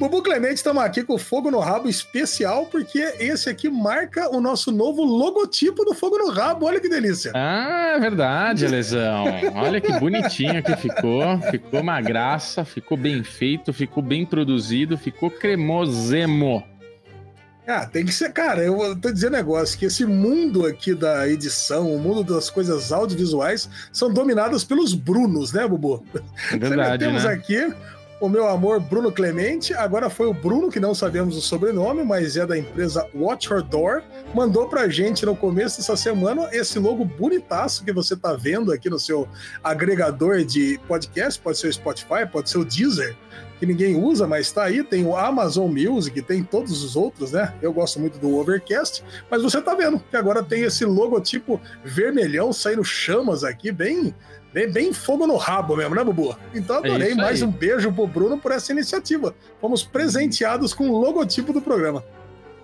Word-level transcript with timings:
Bubu 0.00 0.22
Clemente, 0.22 0.54
estamos 0.54 0.82
aqui 0.82 1.04
com 1.04 1.12
o 1.12 1.18
Fogo 1.18 1.50
no 1.50 1.58
Rabo 1.58 1.86
especial, 1.86 2.64
porque 2.64 2.98
esse 3.18 3.50
aqui 3.50 3.68
marca 3.68 4.34
o 4.34 4.40
nosso 4.40 4.72
novo 4.72 5.04
logotipo 5.04 5.84
do 5.84 5.92
Fogo 5.92 6.16
no 6.16 6.30
Rabo. 6.30 6.64
Olha 6.64 6.80
que 6.80 6.88
delícia. 6.88 7.32
Ah, 7.34 7.92
é 7.96 8.00
verdade, 8.00 8.66
Lesão. 8.66 9.26
Olha 9.54 9.78
que 9.78 9.92
bonitinho 10.00 10.62
que 10.62 10.74
ficou. 10.74 11.38
Ficou 11.50 11.80
uma 11.80 12.00
graça, 12.00 12.64
ficou 12.64 12.96
bem 12.96 13.22
feito, 13.22 13.74
ficou 13.74 14.02
bem 14.02 14.24
produzido, 14.24 14.96
ficou 14.96 15.30
cremosemo. 15.30 16.64
Ah, 17.68 17.84
tem 17.84 18.02
que 18.06 18.12
ser, 18.12 18.32
cara, 18.32 18.62
eu 18.62 18.98
tô 18.98 19.12
dizendo 19.12 19.32
negócio, 19.32 19.78
que 19.78 19.84
esse 19.84 20.06
mundo 20.06 20.64
aqui 20.64 20.94
da 20.94 21.28
edição, 21.28 21.94
o 21.94 21.98
mundo 21.98 22.24
das 22.24 22.48
coisas 22.48 22.90
audiovisuais, 22.90 23.68
são 23.92 24.10
dominados 24.10 24.64
pelos 24.64 24.94
Brunos, 24.94 25.52
né, 25.52 25.68
Bubu? 25.68 26.02
É 26.52 26.56
verdade, 26.56 27.04
Temos 27.04 27.24
né? 27.24 27.32
aqui 27.34 27.70
o 28.20 28.28
meu 28.28 28.46
amor 28.46 28.78
Bruno 28.78 29.10
Clemente, 29.10 29.72
agora 29.72 30.10
foi 30.10 30.26
o 30.26 30.34
Bruno, 30.34 30.70
que 30.70 30.78
não 30.78 30.94
sabemos 30.94 31.36
o 31.36 31.40
sobrenome, 31.40 32.04
mas 32.04 32.36
é 32.36 32.46
da 32.46 32.56
empresa 32.56 33.08
Watch 33.14 33.50
Your 33.50 33.62
Door, 33.62 34.02
mandou 34.34 34.68
pra 34.68 34.88
gente 34.88 35.24
no 35.24 35.34
começo 35.34 35.78
dessa 35.78 35.96
semana 35.96 36.48
esse 36.52 36.78
logo 36.78 37.02
bonitaço 37.04 37.82
que 37.82 37.92
você 37.92 38.14
tá 38.14 38.34
vendo 38.34 38.72
aqui 38.72 38.90
no 38.90 38.98
seu 38.98 39.26
agregador 39.64 40.44
de 40.44 40.78
podcast, 40.86 41.40
pode 41.40 41.58
ser 41.58 41.68
o 41.68 41.72
Spotify, 41.72 42.26
pode 42.30 42.50
ser 42.50 42.58
o 42.58 42.64
Deezer, 42.64 43.16
que 43.60 43.66
ninguém 43.66 43.94
usa, 43.94 44.26
mas 44.26 44.50
tá 44.50 44.64
aí, 44.64 44.82
tem 44.82 45.04
o 45.04 45.14
Amazon 45.14 45.70
Music, 45.70 46.20
tem 46.22 46.42
todos 46.42 46.82
os 46.82 46.96
outros, 46.96 47.32
né? 47.32 47.54
Eu 47.60 47.72
gosto 47.72 48.00
muito 48.00 48.18
do 48.18 48.34
Overcast, 48.36 49.04
mas 49.30 49.42
você 49.42 49.60
tá 49.60 49.74
vendo 49.74 50.00
que 50.10 50.16
agora 50.16 50.42
tem 50.42 50.62
esse 50.62 50.84
logotipo 50.86 51.60
vermelhão 51.84 52.52
saindo 52.52 52.82
chamas 52.82 53.44
aqui, 53.44 53.70
bem 53.70 54.14
Bem, 54.52 54.68
bem, 54.68 54.92
fogo 54.92 55.28
no 55.28 55.36
rabo 55.36 55.76
mesmo, 55.76 55.94
né, 55.94 56.02
Bubu? 56.02 56.36
Então 56.52 56.78
adorei. 56.78 57.12
É 57.12 57.14
Mais 57.14 57.40
um 57.40 57.52
beijo 57.52 57.92
pro 57.92 58.04
Bruno 58.04 58.36
por 58.36 58.50
essa 58.50 58.72
iniciativa. 58.72 59.32
Fomos 59.60 59.84
presenteados 59.84 60.74
com 60.74 60.90
o 60.90 60.98
logotipo 60.98 61.52
do 61.52 61.62
programa. 61.62 62.02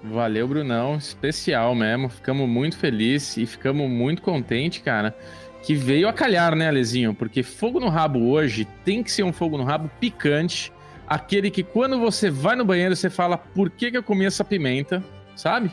Valeu, 0.02 0.48
Brunão. 0.48 0.96
Especial 0.96 1.76
mesmo. 1.76 2.08
Ficamos 2.08 2.48
muito 2.48 2.76
felizes 2.76 3.36
e 3.36 3.46
ficamos 3.46 3.88
muito 3.88 4.20
contentes, 4.20 4.82
cara, 4.82 5.14
que 5.62 5.74
veio 5.74 6.08
a 6.08 6.12
calhar, 6.12 6.56
né, 6.56 6.66
Alezinho? 6.66 7.14
Porque 7.14 7.44
fogo 7.44 7.78
no 7.78 7.88
rabo 7.88 8.30
hoje 8.30 8.66
tem 8.84 9.00
que 9.00 9.10
ser 9.12 9.22
um 9.22 9.32
fogo 9.32 9.56
no 9.56 9.64
rabo 9.64 9.88
picante. 10.00 10.72
Aquele 11.06 11.50
que 11.50 11.62
quando 11.62 11.98
você 12.00 12.30
vai 12.30 12.56
no 12.56 12.64
banheiro, 12.64 12.96
você 12.96 13.08
fala, 13.08 13.38
por 13.38 13.70
que, 13.70 13.90
que 13.90 13.96
eu 13.96 14.02
comi 14.02 14.24
essa 14.26 14.44
pimenta? 14.44 15.02
Sabe? 15.36 15.70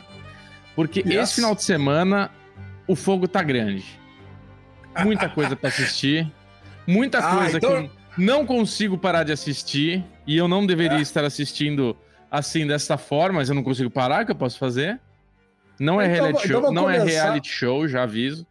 Porque 0.76 1.00
Yes. 1.00 1.14
esse 1.30 1.34
final 1.36 1.54
de 1.54 1.62
semana 1.64 2.30
o 2.86 2.94
fogo 2.94 3.26
tá 3.26 3.42
grande. 3.42 3.84
Muita 5.02 5.28
coisa 5.28 5.56
pra 5.56 5.68
assistir. 5.68 6.30
Muita 6.86 7.18
Ah, 7.18 7.36
coisa 7.36 7.56
então- 7.58 7.70
que 7.70 7.76
eu 7.76 7.90
não 8.18 8.46
consigo 8.46 8.96
parar 8.98 9.24
de 9.24 9.32
assistir. 9.32 10.04
E 10.26 10.36
eu 10.36 10.46
não 10.46 10.64
deveria 10.66 11.00
estar 11.00 11.24
assistindo 11.24 11.96
assim, 12.30 12.66
dessa 12.66 12.96
forma, 12.96 13.38
mas 13.40 13.48
eu 13.48 13.54
não 13.54 13.62
consigo 13.62 13.90
parar, 13.90 14.22
o 14.22 14.26
que 14.26 14.32
eu 14.32 14.36
posso 14.36 14.58
fazer? 14.58 15.00
Não 15.78 16.00
é 16.00 16.04
Então, 16.06 16.14
reality 16.26 16.46
então 16.48 16.62
show, 16.62 16.72
não 16.72 16.88
é 16.90 17.02
reality 17.02 17.48
show, 17.48 17.88
já 17.88 18.02
aviso. 18.04 18.46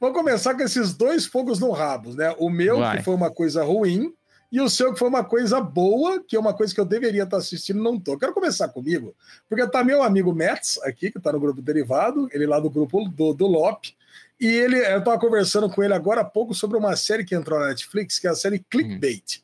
Vamos 0.00 0.16
começar 0.16 0.54
com 0.54 0.62
esses 0.62 0.94
dois 0.94 1.26
fogos 1.26 1.58
no 1.58 1.70
rabo, 1.70 2.12
né? 2.14 2.34
O 2.38 2.50
meu, 2.50 2.78
Vai. 2.80 2.98
que 2.98 3.02
foi 3.04 3.14
uma 3.14 3.30
coisa 3.30 3.64
ruim, 3.64 4.12
e 4.50 4.60
o 4.60 4.68
seu, 4.68 4.92
que 4.92 4.98
foi 4.98 5.08
uma 5.08 5.24
coisa 5.24 5.60
boa, 5.60 6.22
que 6.22 6.34
é 6.34 6.40
uma 6.40 6.54
coisa 6.54 6.74
que 6.74 6.80
eu 6.80 6.84
deveria 6.84 7.24
estar 7.24 7.36
assistindo, 7.36 7.82
não 7.82 8.00
tô. 8.00 8.18
Quero 8.18 8.32
começar 8.32 8.68
comigo, 8.68 9.14
porque 9.48 9.66
tá 9.68 9.84
meu 9.84 10.02
amigo 10.02 10.34
Metz 10.34 10.78
aqui, 10.82 11.10
que 11.10 11.20
tá 11.20 11.32
no 11.32 11.40
grupo 11.40 11.60
derivado, 11.60 12.28
ele 12.32 12.46
lá 12.46 12.58
do 12.58 12.70
grupo 12.70 13.08
do, 13.08 13.34
do 13.34 13.46
LOP, 13.46 13.94
e 14.40 14.46
ele, 14.46 14.76
eu 14.78 15.02
tava 15.02 15.18
conversando 15.18 15.68
com 15.68 15.82
ele 15.82 15.92
agora 15.92 16.20
há 16.20 16.24
pouco 16.24 16.54
sobre 16.54 16.76
uma 16.76 16.96
série 16.96 17.24
que 17.24 17.34
entrou 17.34 17.58
na 17.58 17.68
Netflix, 17.68 18.18
que 18.18 18.26
é 18.26 18.30
a 18.30 18.34
série 18.34 18.60
Clickbait. 18.60 19.42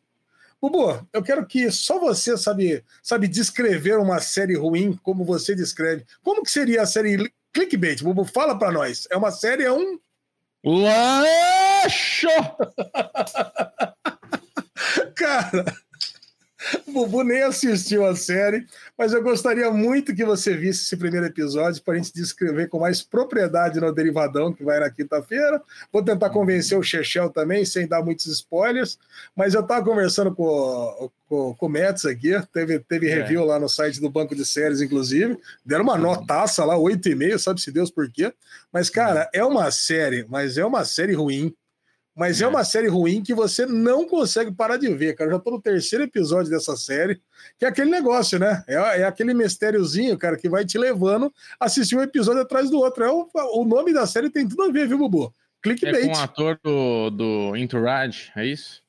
Bubu, 0.61 1.07
eu 1.13 1.23
quero 1.23 1.45
que 1.45 1.71
só 1.71 1.99
você 1.99 2.39
sabe, 2.39 2.83
sabe 3.03 3.29
descrever 3.29 3.99
uma 3.99 4.19
série 4.21 4.57
ruim 4.57 4.99
como 5.03 5.25
você 5.25 5.55
descreve. 5.55 6.07
Como 6.23 6.43
que 6.43 6.51
seria 6.51 6.83
a 6.83 6.87
série 6.87 7.31
Clickbait? 7.53 8.03
Bubu, 8.03 8.25
fala 8.25 8.59
pra 8.59 8.73
nós. 8.73 9.07
É 9.11 9.17
uma 9.17 9.31
série, 9.31 9.65
é 9.65 9.73
um 9.73 9.99
Laxo! 10.65 12.29
Cara, 15.15 15.65
o 16.87 16.93
Bubu 16.93 17.23
nem 17.23 17.43
assistiu 17.43 18.07
a 18.07 18.17
série, 18.17 18.67
mas 18.97 19.13
eu 19.13 19.23
gostaria 19.23 19.71
muito 19.71 20.15
que 20.15 20.25
você 20.25 20.57
visse 20.57 20.85
esse 20.85 20.97
primeiro 20.97 21.27
episódio 21.27 21.83
para 21.83 21.95
a 21.95 21.97
gente 21.97 22.13
descrever 22.15 22.69
com 22.69 22.79
mais 22.79 23.03
propriedade 23.03 23.81
no 23.81 23.93
Derivadão, 23.93 24.53
que 24.53 24.65
vai 24.65 24.81
na 24.81 24.91
quinta-feira. 24.91 25.61
Vou 25.93 26.03
tentar 26.03 26.31
convencer 26.31 26.79
o 26.79 26.83
Chechel 26.83 27.29
também, 27.31 27.65
sem 27.65 27.87
dar 27.87 28.03
muitos 28.03 28.27
spoilers. 28.27 28.99
Mas 29.37 29.53
eu 29.55 29.61
estava 29.61 29.85
conversando 29.85 30.35
com, 30.35 31.11
com, 31.29 31.55
com 31.55 31.67
o 31.67 31.69
Metz 31.69 32.07
aqui, 32.07 32.33
teve, 32.53 32.79
teve 32.79 33.09
É. 33.11 33.17
review 33.17 33.45
lá 33.45 33.59
no 33.59 33.69
site 33.69 34.01
do 34.01 34.09
Banco 34.09 34.35
de 34.35 34.45
Séries, 34.45 34.81
inclusive. 34.81 35.39
Deram 35.65 35.85
uma 35.85 35.99
notaça 35.99 36.65
lá, 36.65 36.77
8,5, 36.77 37.39
sabe-se 37.39 37.71
Deus 37.71 37.91
por 37.91 38.11
quê. 38.11 38.33
Mas, 38.73 38.89
cara, 38.89 39.29
é 39.35 39.45
uma 39.45 39.71
série, 39.71 40.25
mas 40.31 40.57
é 40.57 40.65
uma 40.65 40.85
série 40.85 41.13
ruim. 41.13 41.55
Mas 42.15 42.41
é. 42.41 42.45
É. 42.45 42.49
uma 42.49 42.65
série 42.65 42.89
ruim 42.89 43.23
que 43.23 43.35
você 43.35 43.67
não 43.67 44.07
consegue 44.07 44.53
parar 44.53 44.77
de 44.77 44.89
ver, 44.95 45.15
cara. 45.15 45.31
Eu 45.31 45.35
já 45.35 45.41
tô 45.41 45.51
no 45.51 45.61
terceiro 45.61 46.05
episódio 46.05 46.51
dessa 46.51 46.77
série, 46.77 47.21
que 47.59 47.65
é 47.65 47.69
aquele 47.69 47.91
negócio, 47.91 48.39
né? 48.39 48.63
É, 48.69 48.75
é 48.75 49.05
aquele 49.05 49.35
mistériozinho, 49.35 50.17
cara, 50.17 50.37
que 50.37 50.49
vai 50.49 50.65
te 50.65 50.79
levando 50.79 51.33
a 51.59 51.67
assistir 51.67 51.97
um 51.97 52.03
episódio 52.03 52.43
atrás 52.43 52.71
do 52.71 52.79
outro. 52.79 53.05
É 53.05 53.11
o, 53.11 53.29
o 53.55 53.65
nome 53.65 53.93
da 53.93 54.07
série 54.07 54.31
tem 54.31 54.49
tudo 54.49 54.63
a 54.63 54.71
ver, 54.71 54.87
viu, 54.87 54.99
Bubu? 54.99 55.27
É 55.27 55.31
Clickbait. 55.63 56.07
com 56.07 56.19
o 56.19 56.21
ator 56.21 56.61
do, 56.63 57.11
do 57.11 57.57
Entourage, 57.57 58.31
é 58.37 58.47
isso? 58.47 58.83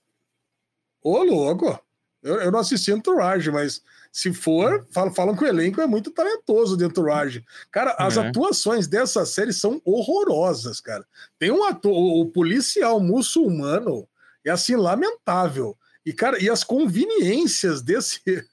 Ô, 1.01 1.23
louco! 1.23 1.79
Eu, 2.21 2.41
eu 2.41 2.51
não 2.51 2.59
assisti 2.59 2.91
Entourage, 2.91 3.49
mas 3.49 3.81
se 4.17 4.31
for, 4.31 4.87
falam, 4.91 5.13
falam 5.13 5.35
que 5.35 5.43
o 5.43 5.47
elenco 5.47 5.81
é 5.81 5.85
muito 5.85 6.09
talentoso 6.09 6.77
de 6.77 6.85
Entourage. 6.85 7.43
Cara, 7.69 7.97
as 7.99 8.15
É. 8.15 8.21
atuações 8.25 8.87
dessa 8.87 9.25
série 9.25 9.51
são 9.51 9.81
horrorosas, 9.83 10.79
cara. 10.79 11.05
Tem 11.37 11.51
um 11.51 11.65
ator, 11.65 11.91
o, 11.91 12.21
o 12.21 12.25
policial 12.31 12.97
muçulmano 13.01 14.07
é 14.45 14.51
assim, 14.51 14.77
lamentável. 14.77 15.77
E, 16.05 16.13
cara, 16.13 16.41
e 16.41 16.49
as 16.49 16.63
conveniências 16.63 17.81
desse. 17.81 18.21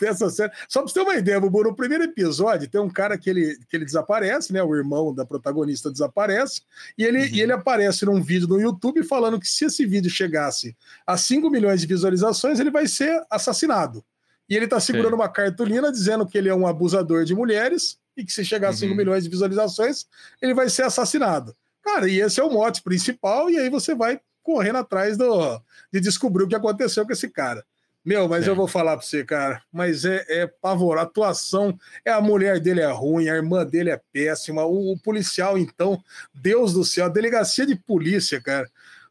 Dessa 0.00 0.28
série. 0.28 0.50
Só 0.68 0.80
pra 0.82 0.88
você 0.88 0.94
ter 0.94 1.02
uma 1.02 1.14
ideia, 1.14 1.38
Bubu, 1.40 1.62
no 1.62 1.72
primeiro 1.76 2.02
episódio 2.02 2.68
tem 2.68 2.80
um 2.80 2.90
cara 2.90 3.16
que 3.16 3.30
ele, 3.30 3.56
que 3.68 3.76
ele 3.76 3.84
desaparece, 3.84 4.52
né? 4.52 4.60
O 4.60 4.74
irmão 4.74 5.14
da 5.14 5.24
protagonista 5.24 5.88
desaparece, 5.88 6.62
e 6.98 7.04
ele, 7.04 7.20
Uhum. 7.20 7.28
e 7.32 7.40
ele 7.40 7.52
aparece 7.52 8.04
num 8.04 8.20
vídeo 8.20 8.48
no 8.48 8.60
YouTube 8.60 9.04
falando 9.04 9.38
que 9.38 9.46
se 9.48 9.66
esse 9.66 9.86
vídeo 9.86 10.10
chegasse 10.10 10.76
a 11.06 11.16
5 11.16 11.48
milhões 11.48 11.80
de 11.80 11.86
visualizações, 11.86 12.58
ele 12.58 12.72
vai 12.72 12.88
ser 12.88 13.22
assassinado. 13.30 14.04
E 14.48 14.56
ele 14.56 14.66
tá 14.66 14.80
segurando 14.80 15.14
uma 15.14 15.28
cartolina 15.28 15.92
dizendo 15.92 16.26
que 16.26 16.38
ele 16.38 16.48
é 16.48 16.54
um 16.54 16.66
abusador 16.66 17.24
de 17.24 17.34
mulheres 17.34 17.98
e 18.16 18.24
que 18.24 18.32
se 18.32 18.44
chegar 18.44 18.70
a 18.70 18.72
5 18.72 18.90
Uhum. 18.90 18.96
milhões 18.96 19.24
de 19.24 19.30
visualizações, 19.30 20.06
ele 20.42 20.54
vai 20.54 20.68
ser 20.68 20.82
assassinado. 20.82 21.54
Cara, 21.84 22.08
e 22.08 22.20
esse 22.20 22.40
é 22.40 22.44
o 22.44 22.50
mote 22.50 22.82
principal, 22.82 23.48
e 23.50 23.58
aí 23.58 23.68
você 23.70 23.94
vai 23.94 24.20
correndo 24.42 24.76
atrás 24.78 25.16
do, 25.16 25.60
de 25.92 26.00
descobrir 26.00 26.44
o 26.44 26.48
que 26.48 26.54
aconteceu 26.54 27.04
com 27.04 27.12
esse 27.12 27.28
cara. 27.28 27.64
Meu, 28.04 28.26
mas 28.26 28.46
É. 28.46 28.50
eu 28.50 28.56
vou 28.56 28.66
falar 28.66 28.96
pra 28.96 29.04
você, 29.04 29.22
cara, 29.22 29.62
mas 29.70 30.04
é, 30.06 30.24
é 30.28 30.46
pavor, 30.46 30.96
a 30.98 31.02
atuação, 31.02 31.78
é 32.04 32.10
a 32.10 32.20
mulher 32.20 32.58
dele 32.58 32.80
é 32.80 32.90
ruim, 32.90 33.28
a 33.28 33.34
irmã 33.34 33.66
dele 33.66 33.90
é 33.90 34.00
péssima, 34.12 34.64
o, 34.64 34.92
o 34.92 34.98
policial, 34.98 35.58
então, 35.58 36.02
Deus 36.32 36.72
do 36.72 36.84
céu, 36.84 37.04
a 37.06 37.08
delegacia 37.10 37.66
de 37.66 37.76
polícia, 37.76 38.40
cara. 38.40 38.70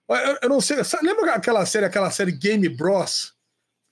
Eu, 0.09 0.37
eu 0.43 0.49
não 0.49 0.59
sei, 0.61 0.77
lembra 1.03 1.33
aquela 1.33 1.63
série, 1.65 1.85
aquela 1.85 2.09
série 2.09 2.31
Game 2.31 2.67
Bros? 2.69 3.33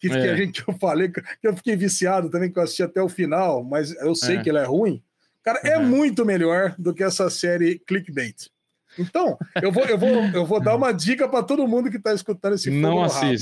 Que, 0.09 0.21
que 0.21 0.27
É. 0.27 0.31
a 0.31 0.35
gente 0.35 0.63
que 0.63 0.69
eu 0.71 0.77
falei, 0.77 1.09
que 1.09 1.21
eu 1.43 1.55
fiquei 1.55 1.75
viciado 1.75 2.29
também, 2.29 2.51
que 2.51 2.57
eu 2.59 2.63
assisti 2.63 2.83
até 2.83 3.01
o 3.01 3.09
final, 3.09 3.63
mas 3.63 3.91
eu 4.01 4.13
sei 4.15 4.37
É. 4.37 4.41
que 4.43 4.49
ela 4.49 4.61
é 4.61 4.65
ruim. 4.65 5.01
Cara, 5.43 5.59
é 5.63 5.77
Uhum. 5.77 5.85
muito 5.85 6.25
melhor 6.25 6.73
do 6.77 6.93
que 6.93 7.03
essa 7.03 7.29
série 7.29 7.79
Clickbait. 7.79 8.49
Então, 8.97 9.37
eu 9.61 9.71
vou, 9.71 9.83
eu 9.85 9.97
vou, 9.97 10.09
eu 10.09 10.45
vou 10.45 10.59
dar 10.61 10.73
uma 10.77 10.91
dica 10.93 11.27
para 11.27 11.43
todo 11.43 11.67
mundo 11.67 11.89
que 11.91 11.97
está 11.97 12.13
escutando 12.13 12.53
esse 12.55 12.69
não 12.71 12.95
no 12.95 13.07
rabo. 13.07 13.35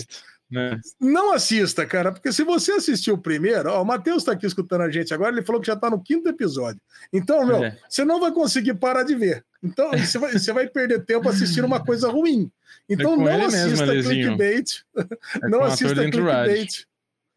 Né? 0.53 0.79
Não 1.01 1.33
assista, 1.33 1.83
cara, 1.83 2.11
porque 2.11 2.31
se 2.31 2.43
você 2.43 2.73
assistiu 2.73 3.15
o 3.15 3.17
primeiro, 3.17 3.71
ó, 3.71 3.81
o 3.81 3.85
Matheus 3.85 4.17
está 4.17 4.33
aqui 4.33 4.45
escutando 4.45 4.81
a 4.81 4.89
gente 4.91 5.11
agora, 5.11 5.31
ele 5.35 5.43
falou 5.45 5.59
que 5.59 5.65
já 5.65 5.73
está 5.73 5.89
no 5.89 5.99
quinto 5.99 6.29
episódio. 6.29 6.79
Então, 7.11 7.43
meu, 7.43 7.63
É. 7.63 7.75
você 7.89 8.05
não 8.05 8.19
vai 8.19 8.31
conseguir 8.31 8.75
parar 8.75 9.01
de 9.01 9.15
ver. 9.15 9.43
Então, 9.63 9.89
você 9.91 10.19
vai, 10.19 10.31
você 10.33 10.53
vai 10.53 10.67
perder 10.67 11.03
tempo 11.05 11.27
assistindo 11.27 11.65
uma 11.65 11.83
coisa 11.83 12.07
ruim. 12.07 12.51
Então, 12.87 13.13
É 13.13 13.17
não 13.17 13.23
mesmo, 13.23 13.45
assista 13.47 13.83
Alezinho. 13.83 14.37
clickbait. 14.37 14.83
É 15.41 15.47
não 15.49 15.63
assista 15.63 15.95
clickbait. 15.95 16.85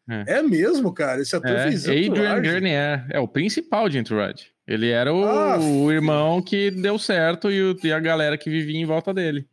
É. 0.09 0.35
É. 0.37 0.41
mesmo, 0.43 0.93
cara. 0.93 1.19
Esse 1.21 1.35
ator 1.35 1.49
É, 1.51 1.63
fez 1.63 1.85
Adrian 1.87 2.05
Entourage. 2.05 2.41
Grenier, 2.41 3.07
é 3.09 3.19
o 3.19 3.27
principal 3.27 3.89
de 3.89 3.97
Entourage. 3.97 4.51
Ele 4.67 4.89
era 4.89 5.13
o, 5.13 5.25
Ah, 5.25 5.57
o 5.59 5.91
irmão 5.91 6.41
que 6.41 6.69
deu 6.69 6.99
certo 6.99 7.49
e, 7.51 7.61
o- 7.63 7.77
e 7.83 7.91
a 7.91 7.99
galera 7.99 8.37
que 8.37 8.49
vivia 8.49 8.79
em 8.79 8.85
volta 8.85 9.13
dele. 9.13 9.47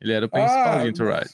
Ele 0.00 0.12
era 0.12 0.26
o 0.26 0.28
principal 0.30 0.78
Ah, 0.78 0.82
de 0.82 0.88
Entourage. 0.88 1.30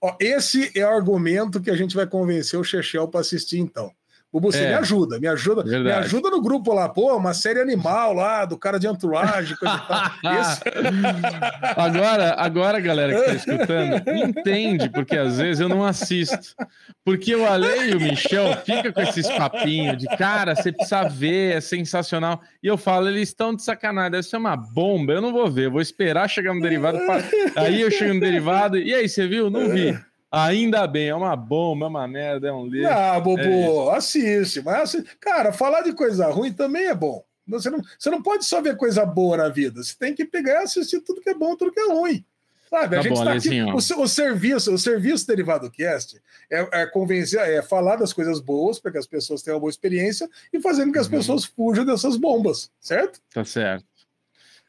Ó, 0.00 0.16
esse 0.20 0.70
é 0.78 0.86
o 0.86 0.90
argumento 0.90 1.60
que 1.60 1.70
a 1.70 1.76
gente 1.76 1.94
vai 1.94 2.06
convencer 2.06 2.58
o 2.58 2.64
Chechel 2.64 3.08
para 3.08 3.20
assistir, 3.20 3.58
então. 3.58 3.92
Bubu, 4.30 4.52
você 4.52 4.64
é. 4.64 4.68
me 4.68 4.74
ajuda, 4.74 5.18
me 5.18 5.26
ajuda, 5.26 5.62
Verdade. 5.62 5.84
me 5.84 6.04
ajuda 6.04 6.28
no 6.28 6.42
grupo 6.42 6.74
lá, 6.74 6.86
pô, 6.86 7.16
uma 7.16 7.32
série 7.32 7.62
animal 7.62 8.12
lá, 8.12 8.44
do 8.44 8.58
cara 8.58 8.78
de 8.78 8.86
entourage, 8.86 9.56
coisa 9.56 9.74
e 9.74 9.88
tal. 9.88 10.12
agora, 11.86 12.34
agora, 12.34 12.78
galera 12.78 13.14
que 13.14 13.24
tá 13.24 13.34
escutando, 13.34 14.02
entende, 14.06 14.90
porque 14.90 15.16
às 15.16 15.38
vezes 15.38 15.60
eu 15.60 15.68
não 15.68 15.82
assisto. 15.82 16.54
Porque 17.02 17.34
o 17.34 17.46
Ale 17.46 17.90
e 17.90 17.94
o 17.94 18.00
Michel 18.00 18.54
fica 18.66 18.92
com 18.92 19.00
esses 19.00 19.26
papinhos 19.30 19.96
de 19.96 20.06
cara, 20.18 20.54
você 20.54 20.72
precisa 20.72 21.08
ver, 21.08 21.56
é 21.56 21.60
sensacional. 21.62 22.42
E 22.62 22.66
eu 22.66 22.76
falo, 22.76 23.08
eles 23.08 23.30
estão 23.30 23.54
de 23.54 23.62
sacanagem, 23.62 24.10
deve 24.10 24.24
ser 24.24 24.36
uma 24.36 24.56
bomba, 24.56 25.14
eu 25.14 25.22
não 25.22 25.32
vou 25.32 25.50
ver, 25.50 25.66
eu 25.66 25.70
vou 25.70 25.80
esperar 25.80 26.28
chegar 26.28 26.52
no 26.52 26.60
derivado. 26.60 26.98
Pra... 26.98 27.22
Aí 27.62 27.80
eu 27.80 27.90
chego 27.90 28.12
no 28.12 28.20
derivado, 28.20 28.76
e 28.76 28.94
aí, 28.94 29.08
você 29.08 29.26
viu? 29.26 29.48
Não 29.48 29.70
vi. 29.70 29.98
Ainda 30.30 30.86
bem, 30.86 31.08
é 31.08 31.14
uma 31.14 31.34
bomba, 31.34 31.86
é 31.86 31.88
uma 31.88 32.06
merda, 32.06 32.48
é 32.48 32.52
um 32.52 32.66
livro. 32.66 32.92
Ah, 32.92 33.18
Bobo, 33.18 33.40
é 33.40 33.96
assiste, 33.96 34.60
mas 34.62 34.82
assiste. 34.82 35.16
cara, 35.18 35.52
falar 35.52 35.82
de 35.82 35.92
coisa 35.94 36.26
ruim 36.28 36.52
também 36.52 36.86
é 36.86 36.94
bom. 36.94 37.24
Você 37.46 37.70
não, 37.70 37.80
você 37.98 38.10
não 38.10 38.22
pode 38.22 38.44
só 38.44 38.60
ver 38.60 38.76
coisa 38.76 39.06
boa 39.06 39.38
na 39.38 39.48
vida, 39.48 39.82
você 39.82 39.94
tem 39.98 40.14
que 40.14 40.26
pegar 40.26 40.60
e 40.60 40.64
assistir 40.64 41.00
tudo 41.00 41.22
que 41.22 41.30
é 41.30 41.34
bom, 41.34 41.56
tudo 41.56 41.72
que 41.72 41.80
é 41.80 41.90
ruim. 41.90 42.24
Sabe, 42.68 42.96
a 42.96 42.98
tá 42.98 43.02
gente 43.02 43.16
bom, 43.16 43.24
tá 43.24 43.32
aqui, 43.32 43.62
o, 43.62 44.02
o, 44.02 44.08
serviço, 44.08 44.74
o 44.74 44.78
serviço 44.78 45.26
derivado 45.26 45.70
cast 45.70 46.20
é, 46.50 46.82
é, 46.82 46.86
convencer, 46.86 47.40
é 47.40 47.62
falar 47.62 47.96
das 47.96 48.12
coisas 48.12 48.40
boas 48.40 48.78
para 48.78 48.92
que 48.92 48.98
as 48.98 49.06
pessoas 49.06 49.42
tenham 49.42 49.56
uma 49.56 49.60
boa 49.60 49.70
experiência 49.70 50.28
e 50.52 50.60
fazendo 50.60 50.92
que 50.92 50.98
as 50.98 51.06
uhum. 51.06 51.12
pessoas 51.12 51.46
fujam 51.46 51.86
dessas 51.86 52.18
bombas, 52.18 52.70
certo? 52.78 53.22
Tá 53.32 53.42
certo. 53.42 53.86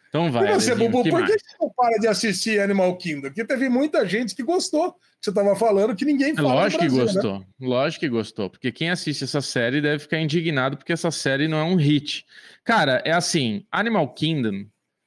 Então 0.10 0.32
vai. 0.32 0.52
E 0.52 0.54
você, 0.56 0.74
Bubu, 0.74 1.04
por 1.08 1.26
que 1.26 1.34
você 1.34 1.56
não 1.62 1.70
para 1.70 1.98
de 2.00 2.08
assistir 2.08 2.60
Animal 2.60 2.98
Kingdom? 2.98 3.30
Porque 3.30 3.46
teve 3.46 3.70
muita 3.70 4.06
gente 4.08 4.36
que 4.36 4.44
gostou. 4.44 4.94
Que 4.94 5.26
você 5.26 5.30
estava 5.30 5.56
falando 5.56 5.96
que 5.96 6.06
ninguém 6.06 6.36
fala. 6.36 6.54
Lógico 6.54 6.82
Brasil, 6.82 6.98
que 6.98 7.06
né? 7.06 7.14
gostou. 7.14 7.40
Né? 7.40 7.46
Lógico 7.62 8.00
que 8.00 8.10
gostou. 8.10 8.50
Porque 8.50 8.72
quem 8.72 8.90
assiste 8.90 9.24
essa 9.24 9.42
série 9.42 9.82
deve 9.82 10.00
ficar 10.00 10.20
indignado 10.20 10.78
porque 10.78 10.94
essa 10.94 11.12
série 11.12 11.48
não 11.48 11.58
é 11.58 11.64
um 11.64 11.76
hit. 11.76 12.26
Cara, 12.64 13.02
é 13.06 13.12
assim: 13.12 13.66
Animal 13.72 14.12
Kingdom, 14.14 14.66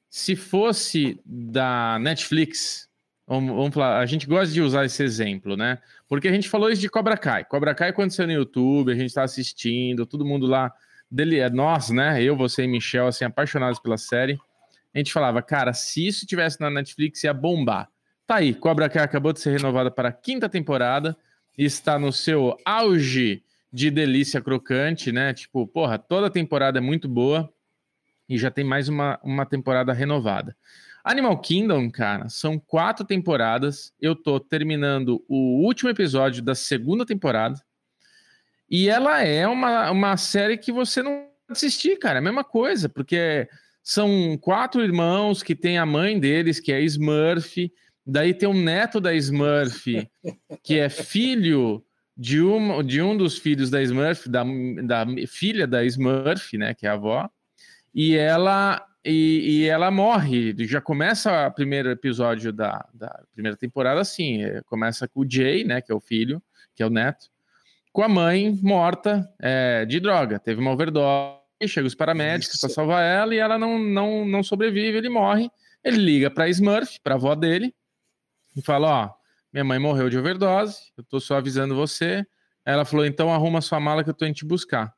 se 0.08 0.36
fosse 0.36 1.20
da 1.26 1.98
Netflix, 1.98 2.88
vamos, 3.26 3.56
vamos 3.56 3.74
falar, 3.74 3.98
a 3.98 4.06
gente 4.06 4.26
gosta 4.26 4.54
de 4.54 4.60
usar 4.60 4.84
esse 4.84 5.02
exemplo, 5.02 5.56
né? 5.56 5.78
Porque 6.08 6.28
a 6.28 6.32
gente 6.32 6.48
falou 6.48 6.70
isso 6.70 6.80
de 6.80 6.88
Cobra 6.88 7.16
Kai. 7.16 7.44
Cobra 7.44 7.74
Kai 7.74 7.88
aconteceu 7.88 8.26
no 8.26 8.32
YouTube, 8.32 8.92
a 8.92 8.94
gente 8.94 9.06
está 9.06 9.24
assistindo, 9.24 10.06
todo 10.06 10.24
mundo 10.24 10.46
lá. 10.46 10.72
Dele, 11.10 11.40
é 11.40 11.50
nós, 11.50 11.90
né? 11.90 12.22
Eu, 12.22 12.36
você 12.36 12.62
e 12.62 12.68
Michel, 12.68 13.06
assim, 13.06 13.24
apaixonados 13.24 13.78
pela 13.80 13.98
série 13.98 14.38
a 14.94 14.98
gente 14.98 15.12
falava, 15.12 15.40
cara, 15.42 15.72
se 15.72 16.06
isso 16.06 16.26
tivesse 16.26 16.60
na 16.60 16.70
Netflix 16.70 17.24
ia 17.24 17.32
bombar. 17.32 17.88
Tá 18.26 18.36
aí, 18.36 18.54
Cobra 18.54 18.88
Kai 18.88 19.02
acabou 19.02 19.32
de 19.32 19.40
ser 19.40 19.52
renovada 19.52 19.90
para 19.90 20.10
a 20.10 20.12
quinta 20.12 20.48
temporada, 20.48 21.16
está 21.56 21.98
no 21.98 22.12
seu 22.12 22.56
auge 22.64 23.42
de 23.72 23.90
delícia 23.90 24.40
crocante, 24.40 25.10
né? 25.10 25.32
Tipo, 25.32 25.66
porra, 25.66 25.98
toda 25.98 26.30
temporada 26.30 26.78
é 26.78 26.80
muito 26.80 27.08
boa 27.08 27.52
e 28.28 28.36
já 28.36 28.50
tem 28.50 28.64
mais 28.64 28.88
uma, 28.88 29.18
uma 29.22 29.46
temporada 29.46 29.92
renovada. 29.92 30.56
Animal 31.02 31.40
Kingdom, 31.40 31.90
cara, 31.90 32.28
são 32.28 32.58
quatro 32.58 33.04
temporadas. 33.04 33.92
Eu 34.00 34.14
tô 34.14 34.38
terminando 34.38 35.24
o 35.28 35.64
último 35.64 35.90
episódio 35.90 36.42
da 36.42 36.54
segunda 36.54 37.04
temporada. 37.04 37.60
E 38.70 38.88
ela 38.88 39.22
é 39.22 39.46
uma, 39.46 39.90
uma 39.90 40.16
série 40.16 40.56
que 40.56 40.70
você 40.70 41.02
não 41.02 41.28
assistir, 41.48 41.98
cara. 41.98 42.18
É 42.18 42.20
a 42.20 42.22
mesma 42.22 42.44
coisa, 42.44 42.88
porque 42.88 43.48
são 43.82 44.38
quatro 44.40 44.82
irmãos 44.82 45.42
que 45.42 45.54
tem 45.54 45.78
a 45.78 45.86
mãe 45.86 46.18
deles, 46.18 46.60
que 46.60 46.72
é 46.72 46.80
Smurf. 46.82 47.72
Daí 48.06 48.32
tem 48.32 48.48
um 48.48 48.60
neto 48.60 49.00
da 49.00 49.14
Smurf, 49.14 50.08
que 50.62 50.78
é 50.78 50.88
filho 50.88 51.84
de 52.16 52.40
um, 52.40 52.82
de 52.82 53.02
um 53.02 53.16
dos 53.16 53.38
filhos 53.38 53.70
da 53.70 53.82
Smurf, 53.82 54.28
da, 54.28 54.44
da 54.84 55.06
filha 55.26 55.66
da 55.66 55.84
Smurf, 55.84 56.56
né, 56.56 56.74
que 56.74 56.86
é 56.86 56.90
a 56.90 56.94
avó. 56.94 57.28
E 57.94 58.16
ela 58.16 58.86
e, 59.04 59.62
e, 59.62 59.68
ela 59.68 59.90
morre. 59.90 60.54
Já 60.66 60.80
começa 60.80 61.48
o 61.48 61.50
primeiro 61.50 61.90
episódio 61.90 62.52
da, 62.52 62.86
da 62.94 63.22
primeira 63.32 63.56
temporada 63.56 64.00
assim. 64.00 64.44
É, 64.44 64.62
começa 64.62 65.08
com 65.08 65.20
o 65.20 65.28
Jay, 65.28 65.64
né, 65.64 65.80
que 65.80 65.90
é 65.90 65.94
o 65.94 66.00
filho, 66.00 66.40
que 66.74 66.82
é 66.82 66.86
o 66.86 66.90
neto, 66.90 67.26
com 67.92 68.02
a 68.02 68.08
mãe 68.08 68.58
morta 68.62 69.28
é, 69.40 69.84
de 69.84 69.98
droga. 69.98 70.38
Teve 70.38 70.60
uma 70.60 70.70
overdose 70.70 71.41
chega 71.68 71.86
os 71.86 71.94
paramédicos 71.94 72.60
para 72.60 72.70
salvar 72.70 73.02
ela 73.02 73.34
e 73.34 73.38
ela 73.38 73.58
não, 73.58 73.78
não, 73.78 74.24
não 74.24 74.42
sobrevive, 74.42 74.98
ele 74.98 75.08
morre. 75.08 75.50
Ele 75.84 75.96
liga 75.96 76.30
para 76.30 76.48
Smurf, 76.48 77.00
para 77.02 77.14
avó 77.14 77.34
dele, 77.34 77.74
e 78.56 78.62
fala: 78.62 79.04
Ó, 79.04 79.10
minha 79.52 79.64
mãe 79.64 79.78
morreu 79.78 80.08
de 80.08 80.16
overdose, 80.16 80.92
eu 80.96 81.04
tô 81.04 81.20
só 81.20 81.36
avisando 81.36 81.74
você. 81.74 82.24
Ela 82.64 82.84
falou: 82.84 83.04
então 83.04 83.32
arruma 83.32 83.60
sua 83.60 83.80
mala 83.80 84.02
que 84.02 84.10
eu 84.10 84.14
tô 84.14 84.24
indo 84.24 84.36
te 84.36 84.44
buscar. 84.44 84.94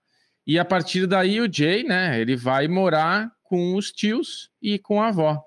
E 0.46 0.58
a 0.58 0.64
partir 0.64 1.06
daí 1.06 1.40
o 1.40 1.50
Jay, 1.50 1.82
né, 1.82 2.20
ele 2.20 2.36
vai 2.36 2.68
morar 2.68 3.32
com 3.42 3.74
os 3.74 3.90
tios 3.90 4.50
e 4.60 4.78
com 4.78 5.00
a 5.00 5.08
avó. 5.08 5.42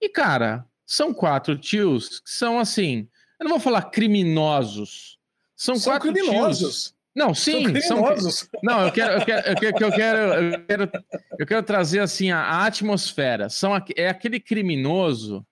E 0.00 0.08
cara, 0.08 0.66
são 0.84 1.14
quatro 1.14 1.56
tios 1.56 2.20
que 2.20 2.30
são 2.30 2.58
assim, 2.58 3.08
eu 3.38 3.44
não 3.44 3.50
vou 3.50 3.60
falar 3.60 3.90
criminosos, 3.90 5.18
são, 5.54 5.76
são 5.76 5.92
quatro 5.92 6.12
criminosos. 6.12 6.58
tios 6.58 6.99
não, 7.14 7.34
sim, 7.34 7.80
são, 7.80 8.16
são, 8.18 8.48
Não, 8.62 8.86
eu 8.86 8.92
quero, 8.92 9.12
eu 9.14 9.24
quero, 9.24 9.48
eu 9.48 9.56
quero, 9.56 9.84
eu 9.84 9.92
quero, 9.92 10.18
eu 10.18 10.64
quero, 10.64 10.90
eu 11.38 11.46
quero 11.46 11.62
trazer 11.62 12.00
assim 12.00 12.30
a, 12.30 12.38
a 12.38 12.66
atmosfera. 12.66 13.48
São 13.48 13.74
é 13.96 14.08
aquele 14.08 14.38
criminoso 14.38 15.44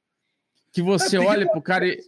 que 0.73 0.81
você 0.81 1.17
é 1.17 1.21
olha 1.21 1.51
pro 1.51 1.61
cara 1.61 1.87
e 1.87 1.99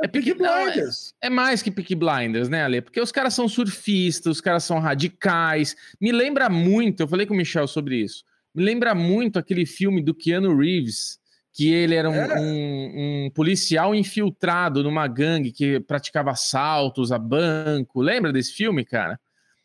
é, 0.00 0.04
é 0.04 0.08
Peaky 0.08 0.34
Blinders. 0.34 1.14
É, 1.20 1.26
é, 1.26 1.30
mais 1.30 1.62
que 1.62 1.70
Peaky 1.70 1.94
Blinders, 1.94 2.48
né, 2.48 2.64
Ale? 2.64 2.80
Porque 2.80 3.00
os 3.00 3.12
caras 3.12 3.34
são 3.34 3.48
surfistas, 3.48 4.36
os 4.36 4.40
caras 4.40 4.64
são 4.64 4.78
radicais. 4.78 5.76
Me 6.00 6.12
lembra 6.12 6.48
muito, 6.48 7.00
eu 7.00 7.08
falei 7.08 7.26
com 7.26 7.34
o 7.34 7.36
Michel 7.36 7.66
sobre 7.66 7.96
isso. 7.96 8.24
Me 8.54 8.64
lembra 8.64 8.94
muito 8.94 9.38
aquele 9.38 9.66
filme 9.66 10.02
do 10.02 10.14
Keanu 10.14 10.56
Reeves, 10.56 11.18
que 11.58 11.74
ele 11.74 11.96
era 11.96 12.08
um, 12.08 12.14
é. 12.14 12.40
um, 12.40 13.24
um, 13.26 13.30
policial 13.30 13.92
infiltrado 13.92 14.80
numa 14.84 15.08
gangue 15.08 15.50
que 15.50 15.80
praticava 15.80 16.30
assaltos 16.30 17.10
a 17.10 17.18
banco. 17.18 18.00
Lembra 18.00 18.32
desse 18.32 18.52
filme, 18.52 18.84
cara? 18.84 19.18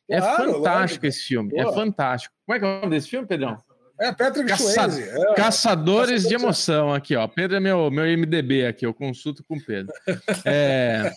É 0.10 0.20
claro, 0.20 0.54
fantástico 0.54 1.06
esse 1.06 1.22
filme. 1.22 1.54
É 1.56 1.64
Pô. 1.64 1.70
É 1.70 1.74
fantástico. 1.76 2.34
Como 2.48 2.56
é 2.56 2.60
que 2.60 2.66
é 2.66 2.68
o 2.68 2.82
nome 2.82 2.96
desse 2.96 3.10
filme, 3.10 3.28
Pedrão? 3.28 3.58
É 4.02 4.12
Patrick 4.12 4.50
Caça... 4.50 4.74
Swayze. 4.74 5.04
É. 5.04 5.36
Caçadores 5.36 6.24
de 6.24 6.34
emoção 6.34 6.92
aqui, 6.92 7.16
ó. 7.16 7.28
Pedro 7.28 7.58
é 7.58 7.60
meu, 7.60 7.92
meu 7.92 8.06
MDB 8.06 8.66
aqui, 8.66 8.88
eu 8.88 8.94
consulto 8.96 9.44
com 9.44 9.56
o 9.56 9.64
Pedro. 9.64 9.94
É... 10.46 11.14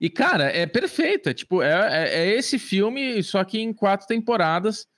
E, 0.00 0.10
cara, 0.10 0.50
é 0.50 0.66
perfeito. 0.66 1.28
É 1.28 1.32
tipo, 1.32 1.62
é, 1.62 1.70
é, 1.70 2.18
é 2.24 2.34
esse 2.34 2.58
filme, 2.58 3.22
só 3.22 3.44
que 3.44 3.60
em 3.60 3.72
quatro 3.72 4.04
temporadas 4.08 4.88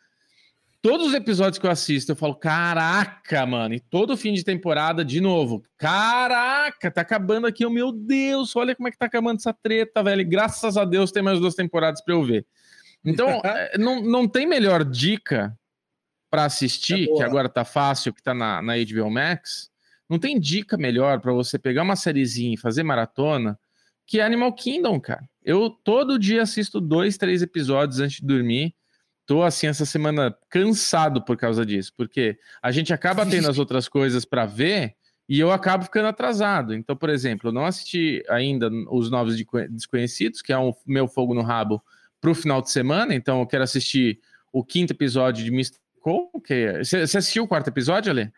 todos 0.81 1.09
os 1.09 1.15
episódios 1.15 1.59
que 1.59 1.67
eu 1.67 1.71
assisto, 1.71 2.13
eu 2.13 2.17
falo, 2.17 2.35
caraca, 2.35 3.45
mano, 3.45 3.75
e 3.75 3.81
todo 3.81 4.17
fim 4.17 4.33
de 4.33 4.45
temporada, 4.45 5.05
de 5.05 5.21
novo, 5.21 5.63
caraca, 5.77 6.91
tá 6.91 7.01
acabando 7.01 7.47
aqui, 7.47 7.65
oh, 7.67 7.71
meu 7.71 7.93
Deus, 7.93 8.55
olha 8.57 8.75
como 8.75 8.89
é 8.89 8.91
que 8.91 8.99
tá 8.99 9.07
acabando 9.07 9.39
essa 9.39 9.53
treta, 9.53 10.03
velho, 10.03 10.29
graças 10.29 10.77
a 10.77 10.85
Deus 10.85 11.13
tem 11.13 11.23
mais 11.23 11.41
duas 11.41 11.55
temporadas 11.55 12.03
para 12.03 12.15
eu 12.15 12.25
ver. 12.25 12.47
Então, 13.05 13.41
é, 13.45 13.77
não, 13.79 14.03
não 14.03 14.29
tem 14.29 14.47
melhor 14.47 14.85
dica 14.85 15.57
para 16.31 16.45
assistir, 16.45 17.09
é 17.11 17.15
que 17.15 17.23
agora 17.23 17.49
tá 17.49 17.65
fácil, 17.65 18.13
que 18.13 18.23
tá 18.23 18.35
na, 18.35 18.63
na 18.63 18.75
HBO 18.77 19.11
Max, 19.11 19.71
não 20.09 20.19
tem 20.19 20.39
dica 20.39 20.77
melhor 20.77 21.21
para 21.21 21.33
você 21.33 21.59
pegar 21.59 21.83
uma 21.83 21.97
sériezinha 21.97 22.55
e 22.55 22.59
fazer 22.59 22.83
maratona 22.83 23.59
que 24.07 24.21
Animal 24.21 24.55
Kingdom, 24.55 24.99
cara. 24.99 25.29
Eu 25.45 25.69
todo 25.69 26.19
dia 26.19 26.43
assisto 26.43 26.81
dois, 26.81 27.19
três 27.19 27.43
episódios 27.43 28.01
antes 28.01 28.21
de 28.21 28.27
dormir, 28.27 28.75
tô 29.29 29.43
assim 29.43 29.67
essa 29.67 29.85
semana 29.85 30.35
cansado 30.49 31.23
por 31.23 31.37
causa 31.37 31.65
disso, 31.65 31.93
porque 31.95 32.39
a 32.63 32.73
gente 32.73 32.95
acaba 32.95 33.27
tendo 33.27 33.49
as 33.49 33.59
outras 33.59 33.87
coisas 33.87 34.25
para 34.25 34.47
ver 34.47 34.95
e 35.29 35.39
eu 35.39 35.53
acabo 35.53 35.85
ficando 35.85 36.09
atrasado. 36.09 36.75
Então, 36.75 36.97
por 36.97 37.11
exemplo, 37.11 37.51
eu 37.51 37.53
não 37.53 37.67
assisti 37.67 38.25
ainda 38.27 38.71
os 38.91 39.11
Novos 39.11 39.37
Desconhecidos, 39.69 40.41
que 40.41 40.51
é 40.51 40.57
o 40.57 40.75
meu 40.87 41.07
fogo 41.07 41.35
no 41.35 41.43
rabo 41.43 41.85
para 42.19 42.31
o 42.31 42.35
final 42.35 42.63
de 42.63 42.71
semana, 42.71 43.15
então 43.15 43.41
eu 43.41 43.47
quero 43.47 43.63
assistir 43.63 44.19
o 44.51 44.65
quinto 44.65 44.95
episódio 44.95 45.45
de 45.45 45.51
Mr. 45.51 45.77
Cole. 46.01 46.29
Que... 46.43 46.79
Você 46.83 46.97
assistiu 46.97 47.45
o 47.45 47.49
quarto 47.49 47.69
episódio, 47.69 48.11
Ale? 48.11 48.33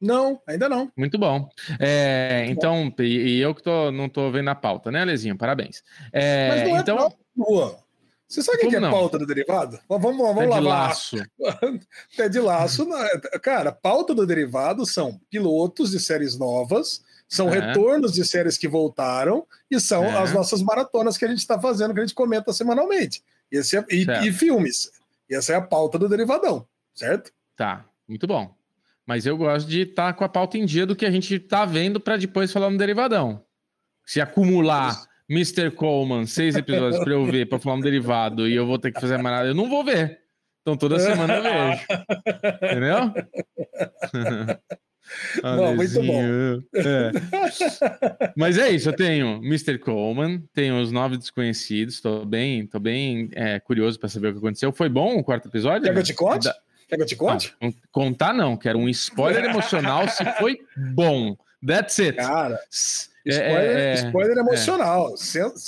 Não, 0.00 0.40
ainda 0.46 0.70
não. 0.70 0.90
Muito 0.96 1.18
bom. 1.18 1.50
É, 1.78 2.46
então, 2.48 2.90
e, 3.00 3.02
e, 3.02 3.40
eu 3.40 3.54
que 3.54 3.62
tô, 3.62 3.90
não 3.90 4.08
tô 4.08 4.30
vendo 4.30 4.48
a 4.48 4.54
pauta, 4.54 4.90
né, 4.90 5.02
Alezinho? 5.02 5.36
Parabéns. 5.36 5.82
É, 6.10 6.48
Mas 6.48 6.68
não 6.68 6.76
é 6.78 6.80
então, 6.80 7.12
você 8.28 8.42
sabe 8.42 8.66
o 8.66 8.68
que 8.68 8.76
é 8.76 8.80
pauta 8.80 9.18
do 9.18 9.24
derivado? 9.24 9.80
Vamos, 9.88 10.02
vamos, 10.02 10.34
vamos 10.34 10.50
lá. 10.50 10.60
laço. 10.60 11.16
Pé 12.14 12.28
de 12.28 12.38
laço. 12.38 12.86
Cara, 13.40 13.72
pauta 13.72 14.14
do 14.14 14.26
derivado 14.26 14.84
são 14.84 15.18
pilotos 15.30 15.92
de 15.92 15.98
séries 15.98 16.36
novas, 16.36 17.02
são 17.26 17.48
é. 17.48 17.58
retornos 17.58 18.12
de 18.12 18.22
séries 18.26 18.58
que 18.58 18.68
voltaram 18.68 19.46
e 19.70 19.80
são 19.80 20.04
é. 20.04 20.18
as 20.18 20.34
nossas 20.34 20.60
maratonas 20.60 21.16
que 21.16 21.24
a 21.24 21.28
gente 21.28 21.38
está 21.38 21.58
fazendo, 21.58 21.94
que 21.94 22.00
a 22.00 22.02
gente 22.02 22.14
comenta 22.14 22.52
semanalmente. 22.52 23.22
Esse 23.50 23.78
é, 23.78 23.84
e, 23.90 24.06
e, 24.26 24.30
filmes. 24.30 24.92
E 25.30 25.34
essa 25.34 25.54
é 25.54 25.56
a 25.56 25.62
pauta 25.62 25.98
do 25.98 26.06
derivadão, 26.06 26.66
certo? 26.94 27.32
Tá, 27.56 27.86
muito 28.06 28.26
bom. 28.26 28.54
Mas 29.06 29.24
eu 29.24 29.38
gosto 29.38 29.66
de 29.66 29.82
estar 29.82 30.08
tá 30.08 30.12
com 30.12 30.22
a 30.22 30.28
pauta 30.28 30.58
em 30.58 30.66
dia 30.66 30.84
do 30.84 30.94
que 30.94 31.06
a 31.06 31.10
gente 31.10 31.34
está 31.34 31.64
vendo 31.64 31.98
para 31.98 32.18
depois 32.18 32.52
falar 32.52 32.68
no 32.68 32.76
derivadão. 32.76 33.42
Se 34.04 34.20
acumular 34.20 35.07
Mr. 35.28 35.70
Coleman, 35.70 36.26
seis 36.26 36.56
episódios 36.56 37.02
pra 37.02 37.12
eu 37.12 37.24
ver, 37.26 37.48
pra 37.48 37.58
falar 37.58 37.76
um 37.76 37.80
derivado, 37.80 38.48
e 38.48 38.54
eu 38.54 38.66
vou 38.66 38.78
ter 38.78 38.92
que 38.92 39.00
fazer 39.00 39.16
a 39.16 39.22
marada, 39.22 39.48
eu 39.48 39.54
não 39.54 39.68
vou 39.68 39.84
ver. 39.84 40.20
Então 40.62 40.76
toda 40.76 40.98
semana 40.98 41.36
eu 41.36 41.42
vejo. 41.42 41.86
Entendeu? 42.62 43.14
Não, 45.42 45.74
muito 45.74 46.02
bom. 46.02 46.62
É. 46.74 47.10
Mas 48.36 48.58
é 48.58 48.70
isso, 48.70 48.88
eu 48.90 48.92
tenho 48.92 49.36
Mr. 49.42 49.78
Coleman, 49.78 50.42
tenho 50.52 50.80
os 50.80 50.92
Nove 50.92 51.16
Desconhecidos, 51.16 52.00
tô 52.00 52.24
bem, 52.24 52.66
tô 52.66 52.78
bem 52.78 53.30
é, 53.32 53.58
curioso 53.58 53.98
para 53.98 54.08
saber 54.08 54.28
o 54.28 54.32
que 54.32 54.38
aconteceu. 54.38 54.72
Foi 54.72 54.88
bom 54.88 55.16
o 55.16 55.24
quarto 55.24 55.48
episódio? 55.48 55.82
Quer 55.84 55.92
que 55.92 55.98
eu 55.98 56.04
te 56.04 56.14
conte? 56.14 56.50
Quer 56.88 56.96
que 56.96 57.02
eu 57.02 57.06
te 57.06 57.16
conte? 57.16 57.54
Não, 57.60 57.72
contar 57.90 58.34
não, 58.34 58.56
quero 58.56 58.78
um 58.78 58.88
spoiler 58.88 59.44
emocional 59.44 60.08
se 60.08 60.24
foi 60.38 60.58
bom. 60.94 61.36
That's 61.66 61.98
it. 61.98 62.16
Cara, 62.16 62.58
spoiler, 63.30 63.76
é, 63.76 63.90
é, 63.90 63.94
spoiler 63.94 64.36
é. 64.36 64.40
emocional. 64.40 65.14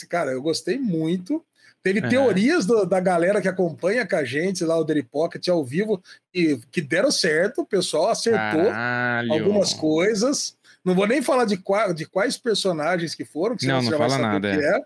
Cara, 0.09 0.33
eu 0.33 0.43
gostei 0.43 0.79
muito. 0.79 1.45
Teve 1.83 2.01
uhum. 2.01 2.09
teorias 2.09 2.67
do, 2.67 2.85
da 2.85 3.01
galera 3.01 3.41
que 3.41 3.49
acompanha 3.49 4.07
com 4.07 4.17
a 4.17 4.25
gente 4.25 4.65
lá, 4.65 4.77
o 4.77 4.85
Daily 4.85 5.03
Pocket 5.03 5.49
ao 5.49 5.65
vivo, 5.65 6.03
e, 6.33 6.59
que 6.71 6.83
deram 6.83 7.11
certo, 7.11 7.63
o 7.63 7.67
pessoal 7.67 8.11
acertou 8.11 8.65
Caralho. 8.65 9.33
algumas 9.33 9.73
coisas. 9.73 10.57
Não 10.85 10.95
vou 10.95 11.07
nem 11.07 11.23
falar 11.23 11.47
de, 11.47 11.57
qua, 11.57 11.93
de 11.93 12.05
quais 12.05 12.37
personagens 12.37 13.15
que 13.15 13.25
foram, 13.25 13.57
que 13.57 13.67
não, 13.67 13.83
não 13.83 13.97
fala 13.97 14.19
nada. 14.19 14.49
É. 14.49 14.79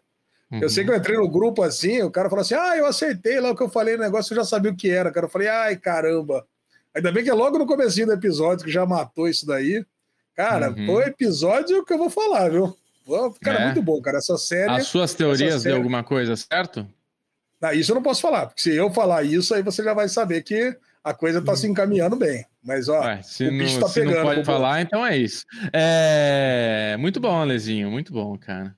Uhum. 0.53 0.61
Eu 0.63 0.69
sei 0.69 0.85
que 0.85 0.91
eu 0.91 0.97
entrei 0.97 1.17
no 1.17 1.29
grupo 1.29 1.63
assim, 1.63 2.01
o 2.03 2.11
cara 2.11 2.29
falou 2.29 2.43
assim: 2.43 2.55
ah, 2.55 2.77
eu 2.77 2.87
acertei 2.87 3.41
lá 3.41 3.51
o 3.51 3.57
que 3.57 3.63
eu 3.63 3.69
falei 3.69 3.97
no 3.97 4.03
negócio, 4.05 4.33
eu 4.33 4.37
já 4.37 4.45
sabia 4.45 4.71
o 4.71 4.77
que 4.77 4.89
era. 4.89 5.11
Cara, 5.11 5.27
eu 5.27 5.31
falei, 5.31 5.49
ai, 5.49 5.77
caramba. 5.77 6.47
Ainda 6.95 7.11
bem 7.11 7.25
que 7.25 7.31
é 7.31 7.35
logo 7.35 7.59
no 7.59 7.67
começo 7.67 8.05
do 8.07 8.13
episódio 8.13 8.65
que 8.65 8.71
já 8.71 8.87
matou 8.87 9.29
isso 9.29 9.45
daí. 9.45 9.85
Cara, 10.35 10.71
uhum. 10.71 10.87
foi 10.87 10.95
o 10.95 11.07
episódio 11.07 11.85
que 11.85 11.93
eu 11.93 11.99
vou 11.99 12.11
falar, 12.11 12.51
viu? 12.51 12.77
Cara, 13.41 13.59
é. 13.59 13.65
muito 13.67 13.83
bom, 13.83 14.01
cara. 14.01 14.19
Essa 14.19 14.37
série. 14.37 14.71
As 14.71 14.87
suas 14.87 15.15
teorias 15.15 15.63
série... 15.63 15.75
de 15.75 15.79
alguma 15.79 16.03
coisa, 16.03 16.35
certo? 16.37 16.87
Não, 17.61 17.73
isso 17.73 17.93
eu 17.93 17.95
não 17.95 18.03
posso 18.03 18.21
falar, 18.21 18.47
porque 18.47 18.61
se 18.61 18.75
eu 18.75 18.91
falar 18.91 19.23
isso, 19.23 19.55
aí 19.55 19.63
você 19.63 19.83
já 19.83 19.95
vai 19.95 20.09
saber 20.09 20.43
que 20.43 20.77
a 21.03 21.15
coisa 21.15 21.41
tá 21.41 21.55
se 21.55 21.67
encaminhando 21.67 22.17
bem. 22.17 22.45
Mas, 22.63 22.89
ó, 22.89 23.01
Ué, 23.01 23.23
se, 23.23 23.51
não, 23.51 23.81
tá 23.81 23.89
se 23.89 24.05
não 24.05 24.23
pode 24.23 24.45
falar, 24.45 24.81
então 24.81 25.07
é 25.07 25.17
isso. 25.17 25.45
É... 25.73 26.97
Muito 26.99 27.21
bom, 27.21 27.41
Alezinho, 27.41 27.91
muito 27.91 28.13
bom, 28.13 28.37
cara. 28.37 28.75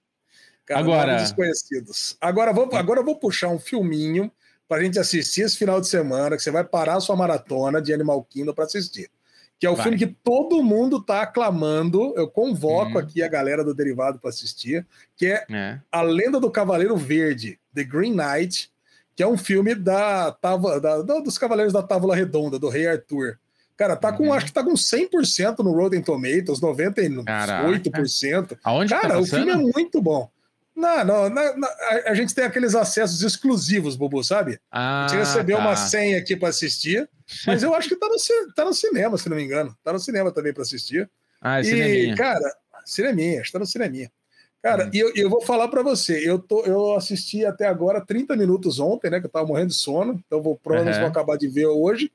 cara 0.65 0.81
agora... 0.81 1.17
Desconhecidos. 1.17 2.17
Agora, 2.21 2.53
vou, 2.53 2.69
agora 2.75 3.01
eu 3.01 3.05
vou 3.05 3.17
puxar 3.17 3.49
um 3.49 3.59
filminho 3.59 4.31
pra 4.69 4.83
gente 4.83 4.99
assistir 4.99 5.43
esse 5.43 5.57
final 5.57 5.81
de 5.81 5.89
semana, 5.89 6.37
que 6.37 6.43
você 6.43 6.51
vai 6.51 6.65
parar 6.65 6.97
a 6.97 7.01
sua 7.01 7.17
maratona 7.17 7.81
de 7.81 7.93
Animal 7.93 8.23
Kingdom 8.25 8.53
para 8.53 8.65
assistir 8.65 9.11
que 9.59 9.67
é 9.67 9.71
o 9.71 9.75
Vai. 9.75 9.85
filme 9.85 9.99
que 9.99 10.07
todo 10.07 10.63
mundo 10.63 10.99
está 10.99 11.23
aclamando. 11.23 12.13
Eu 12.17 12.29
convoco 12.29 12.93
uhum. 12.93 12.99
aqui 12.99 13.23
a 13.23 13.29
galera 13.29 13.65
do 13.65 13.75
Derivado 13.75 14.19
para 14.19 14.31
assistir, 14.31 14.87
que 15.17 15.27
é, 15.27 15.45
é, 15.51 15.81
A 15.91 16.03
Lenda 16.03 16.39
do 16.39 16.51
Cavaleiro 16.51 16.97
Verde, 16.97 17.59
The 17.75 17.85
Green 17.85 18.15
Knight, 18.15 18.71
que 19.15 19.23
é 19.23 19.27
um 19.27 19.39
filme 19.39 19.75
da, 19.75 20.31
tava, 20.33 20.79
da, 20.79 21.03
dos 21.03 21.39
Cavaleiros 21.39 21.73
da 21.73 21.83
Távola 21.83 22.15
Redonda, 22.15 22.59
do 22.59 22.69
Rei 22.69 22.87
Arthur. 22.87 23.39
Cara, 23.77 23.95
tá 23.95 24.13
com, 24.13 24.25
uhum. 24.25 24.33
acho 24.33 24.47
que 24.47 24.53
tá 24.53 24.65
com 24.65 24.73
100% 24.73 25.59
no 25.59 25.73
Rotten 25.73 26.03
Tomatoes, 26.03 26.61
98%. 26.61 27.25
Caraca. 27.25 27.69
Aonde 28.65 28.91
Cara, 28.91 29.09
tá 29.09 29.19
o 29.19 29.27
filme 29.27 29.51
é 29.51 29.57
muito 29.57 30.01
bom. 30.01 30.31
Não, 30.77 31.03
não, 31.07 31.31
não, 31.31 31.57
não, 31.57 31.69
a, 32.05 32.13
gente 32.13 32.35
tem 32.35 32.45
aqueles 32.45 32.75
acessos 32.75 33.23
exclusivos, 33.23 33.97
Bubu, 33.97 34.23
sabe? 34.23 34.61
Ah, 34.71 35.07
a 35.07 35.09
gente 35.09 35.19
recebeu 35.21 35.57
tá. 35.57 35.63
uma 35.63 35.75
senha 35.75 36.19
aqui 36.19 36.37
para 36.37 36.51
assistir, 36.51 37.09
mas 37.47 37.63
eu 37.63 37.75
acho 37.75 37.89
que 37.89 37.97
tá 37.97 38.07
no, 38.07 38.17
tá 38.55 38.63
no 38.63 38.75
cinema, 38.75 39.17
se 39.17 39.27
não 39.31 39.39
me 39.39 39.43
engano. 39.43 39.75
Tá 39.83 39.91
no 39.91 39.99
cinema 39.99 40.31
também 40.31 40.53
para 40.53 40.63
assistir. 40.63 41.11
Ah, 41.41 41.59
é 41.59 41.63
e, 41.63 41.65
cineminha. 41.65 42.15
cara, 42.15 42.57
cineminha, 42.85 43.41
está 43.41 43.59
no 43.59 43.65
cineminha. 43.65 44.13
Cara, 44.63 44.87
hum. 44.87 44.91
e 44.93 44.99
eu, 44.99 45.13
eu 45.15 45.31
vou 45.31 45.41
falar 45.41 45.69
para 45.69 45.83
você, 45.83 46.19
eu, 46.29 46.39
tô, 46.39 46.63
eu 46.65 46.95
assisti 46.95 47.43
até 47.47 47.67
agora 47.67 48.05
30 48.05 48.37
minutos 48.37 48.79
ontem, 48.79 49.11
né, 49.11 49.19
que 49.19 49.27
eu 49.27 49.31
tava 49.31 49.47
morrendo 49.47 49.69
de 49.69 49.75
sono, 49.75 50.23
então 50.27 50.43
vou, 50.43 50.57
provavelmente 50.57 50.97
uhum. 50.97 51.03
vou 51.03 51.11
acabar 51.11 51.39
de 51.39 51.49
ver 51.49 51.67
hoje. 51.67 52.13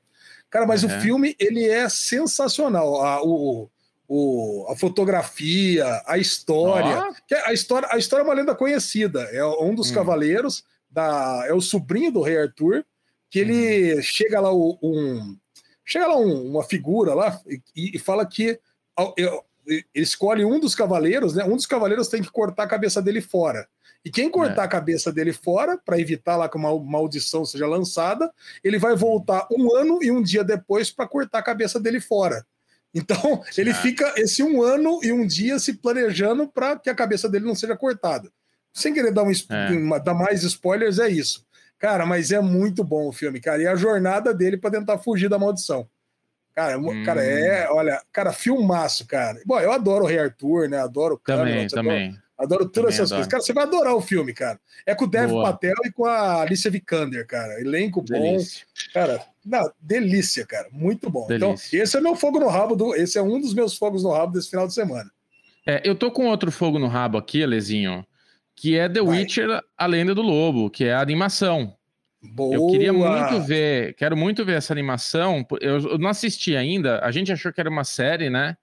Cara, 0.52 0.68
mas 0.68 0.84
uhum. 0.84 0.96
o 0.96 1.02
filme, 1.02 1.36
ele 1.40 1.68
é 1.68 1.90
sensacional. 1.90 3.02
A, 3.04 3.24
o, 3.24 3.70
o, 4.14 4.66
a 4.68 4.76
fotografia, 4.76 5.86
a 6.06 6.18
história. 6.18 7.02
Oh. 7.10 7.36
a 7.46 7.54
história. 7.54 7.88
A 7.90 7.98
história 7.98 8.24
é 8.24 8.26
uma 8.26 8.34
lenda 8.34 8.54
conhecida. 8.54 9.22
É 9.32 9.46
um 9.46 9.74
dos 9.74 9.90
hum. 9.90 9.94
cavaleiros, 9.94 10.66
da, 10.90 11.46
é 11.48 11.54
o 11.54 11.62
sobrinho 11.62 12.12
do 12.12 12.22
rei 12.22 12.38
Arthur, 12.38 12.84
que 13.30 13.40
ele 13.40 13.98
hum. 13.98 14.02
chega 14.02 14.42
lá 14.42 14.54
um, 14.54 14.78
um 14.84 15.38
chega 15.86 16.08
lá 16.08 16.18
um, 16.18 16.52
uma 16.52 16.62
figura 16.62 17.14
lá 17.14 17.40
e, 17.48 17.96
e 17.96 18.00
fala 18.00 18.26
que 18.26 18.60
ele 19.16 19.86
escolhe 19.96 20.44
um 20.44 20.60
dos 20.60 20.76
cavaleiros, 20.76 21.34
né? 21.34 21.46
Um 21.46 21.56
dos 21.56 21.66
cavaleiros 21.66 22.10
tem 22.10 22.22
que 22.22 22.30
cortar 22.30 22.64
a 22.64 22.68
cabeça 22.68 23.02
dele 23.02 23.22
fora. 23.22 23.66
E 24.04 24.12
quem 24.12 24.30
cortar 24.30 24.64
é. 24.64 24.66
a 24.66 24.68
cabeça 24.68 25.10
dele 25.10 25.32
fora, 25.32 25.78
para 25.78 25.98
evitar 25.98 26.36
lá 26.36 26.50
que 26.50 26.58
uma 26.58 26.78
maldição 26.78 27.46
seja 27.46 27.66
lançada, 27.66 28.30
ele 28.62 28.78
vai 28.78 28.94
voltar 28.94 29.48
um 29.50 29.74
ano 29.74 30.04
e 30.04 30.12
um 30.12 30.22
dia 30.22 30.44
depois 30.44 30.92
para 30.92 31.08
cortar 31.08 31.40
a 31.40 31.44
cabeça 31.44 31.80
dele 31.80 32.02
fora. 32.02 32.46
Então, 32.94 33.42
ele 33.58 33.74
fica 33.74 34.14
esse 34.18 34.44
um 34.44 34.62
ano 34.62 35.00
e 35.02 35.12
um 35.12 35.26
dia 35.26 35.58
se 35.60 35.74
planejando 35.74 36.48
para 36.48 36.78
que 36.78 36.90
a 36.90 36.96
cabeça 36.96 37.30
dele 37.30 37.46
não 37.46 37.56
seja 37.56 37.76
cortada. 37.76 38.30
Sem 38.74 38.94
querer 38.94 39.12
dar, 39.12 39.24
um, 39.24 39.32
é. 39.32 40.00
dar 40.00 40.14
mais 40.14 40.44
spoilers, 40.44 41.00
é 41.00 41.10
isso. 41.10 41.46
Cara, 41.78 42.06
mas 42.06 42.32
é 42.32 42.40
muito 42.40 42.84
bom 42.84 43.08
o 43.08 43.12
filme, 43.12 43.40
cara. 43.40 43.62
E 43.62 43.68
a 43.68 43.76
jornada 43.76 44.34
dele 44.34 44.58
para 44.58 44.72
tentar 44.72 45.00
fugir 45.00 45.30
da 45.30 45.40
maldição. 45.40 45.90
Cara, 46.54 46.78
hum. 46.78 47.04
cara, 47.04 47.24
é, 47.24 47.70
olha, 47.70 48.02
cara, 48.12 48.34
filmaço, 48.34 49.08
cara. 49.08 49.42
Bom, 49.46 49.60
eu 49.60 49.72
adoro 49.72 50.04
o 50.04 50.08
Rei 50.08 50.20
Arthur, 50.20 50.70
né? 50.70 50.78
Adoro 50.80 51.16
o 51.16 51.18
Também, 51.18 51.68
também. 51.68 52.08
Adoro, 52.10 52.22
adoro 52.38 52.70
todas 52.70 52.74
também 52.74 52.88
essas 52.90 53.12
adoro. 53.12 53.18
coisas. 53.18 53.32
Cara, 53.32 53.44
você 53.44 53.54
vai 53.54 53.64
adorar 53.64 53.96
o 53.96 54.02
filme, 54.02 54.34
cara. 54.34 54.60
É 54.86 54.94
com 54.94 55.06
o 55.06 55.08
Dev 55.08 55.30
Boa. 55.30 55.52
Patel 55.52 55.76
e 55.86 55.92
com 55.92 56.06
a 56.06 56.42
Alicia 56.42 56.70
Vikander, 56.70 57.26
cara. 57.26 57.60
Elenco 57.60 58.02
Delícia. 58.02 58.66
bom. 58.66 58.94
Cara, 58.94 59.26
não, 59.46 59.72
delícia, 59.80 60.46
cara. 60.46 60.68
Muito 60.72 61.10
bom. 61.10 61.26
Então, 61.26 61.50
delícia. 61.50 61.68
Então, 61.76 61.84
esse 61.84 61.98
é 61.98 62.02
meu 62.02 62.16
fogo 62.16 62.40
no 62.40 62.48
rabo 62.48 62.76
do. 62.76 62.96
Esse 62.96 63.18
é 63.18 63.22
um 63.22 63.40
dos 63.40 63.54
meus 63.54 63.78
fogos 63.78 64.04
no 64.04 64.12
rabo 64.12 64.34
desse 64.34 64.50
final 64.50 64.68
de 64.68 64.74
semana. 64.74 65.10
É, 65.66 65.82
eu 65.84 65.96
tô 65.96 66.12
com 66.12 66.28
outro 66.28 66.52
fogo 66.52 66.80
no 66.80 66.88
rabo 66.88 67.18
aqui, 67.18 67.44
Alezinho, 67.44 68.06
que 68.56 68.78
é 68.78 68.90
The 68.90 69.02
Vai. 69.02 69.20
Witcher, 69.20 69.62
a 69.78 69.86
lenda 69.86 70.16
do 70.16 70.22
lobo, 70.22 70.70
que 70.70 70.86
é 70.86 70.94
a 70.94 71.02
animação. 71.02 71.76
Boa. 72.22 72.56
Eu 72.56 72.68
queria 72.68 72.94
muito 72.94 73.42
ver, 73.42 73.96
quero 73.96 74.16
muito 74.16 74.46
ver 74.46 74.58
essa 74.58 74.74
animação. 74.74 75.46
Eu, 75.60 75.80
eu, 75.80 75.98
não 75.98 76.10
assisti 76.10 76.56
ainda. 76.56 77.00
A 77.00 77.12
gente 77.12 77.32
achou 77.32 77.52
que 77.52 77.60
era 77.60 77.70
uma 77.70 77.84
série, 77.84 78.30
né? 78.30 78.56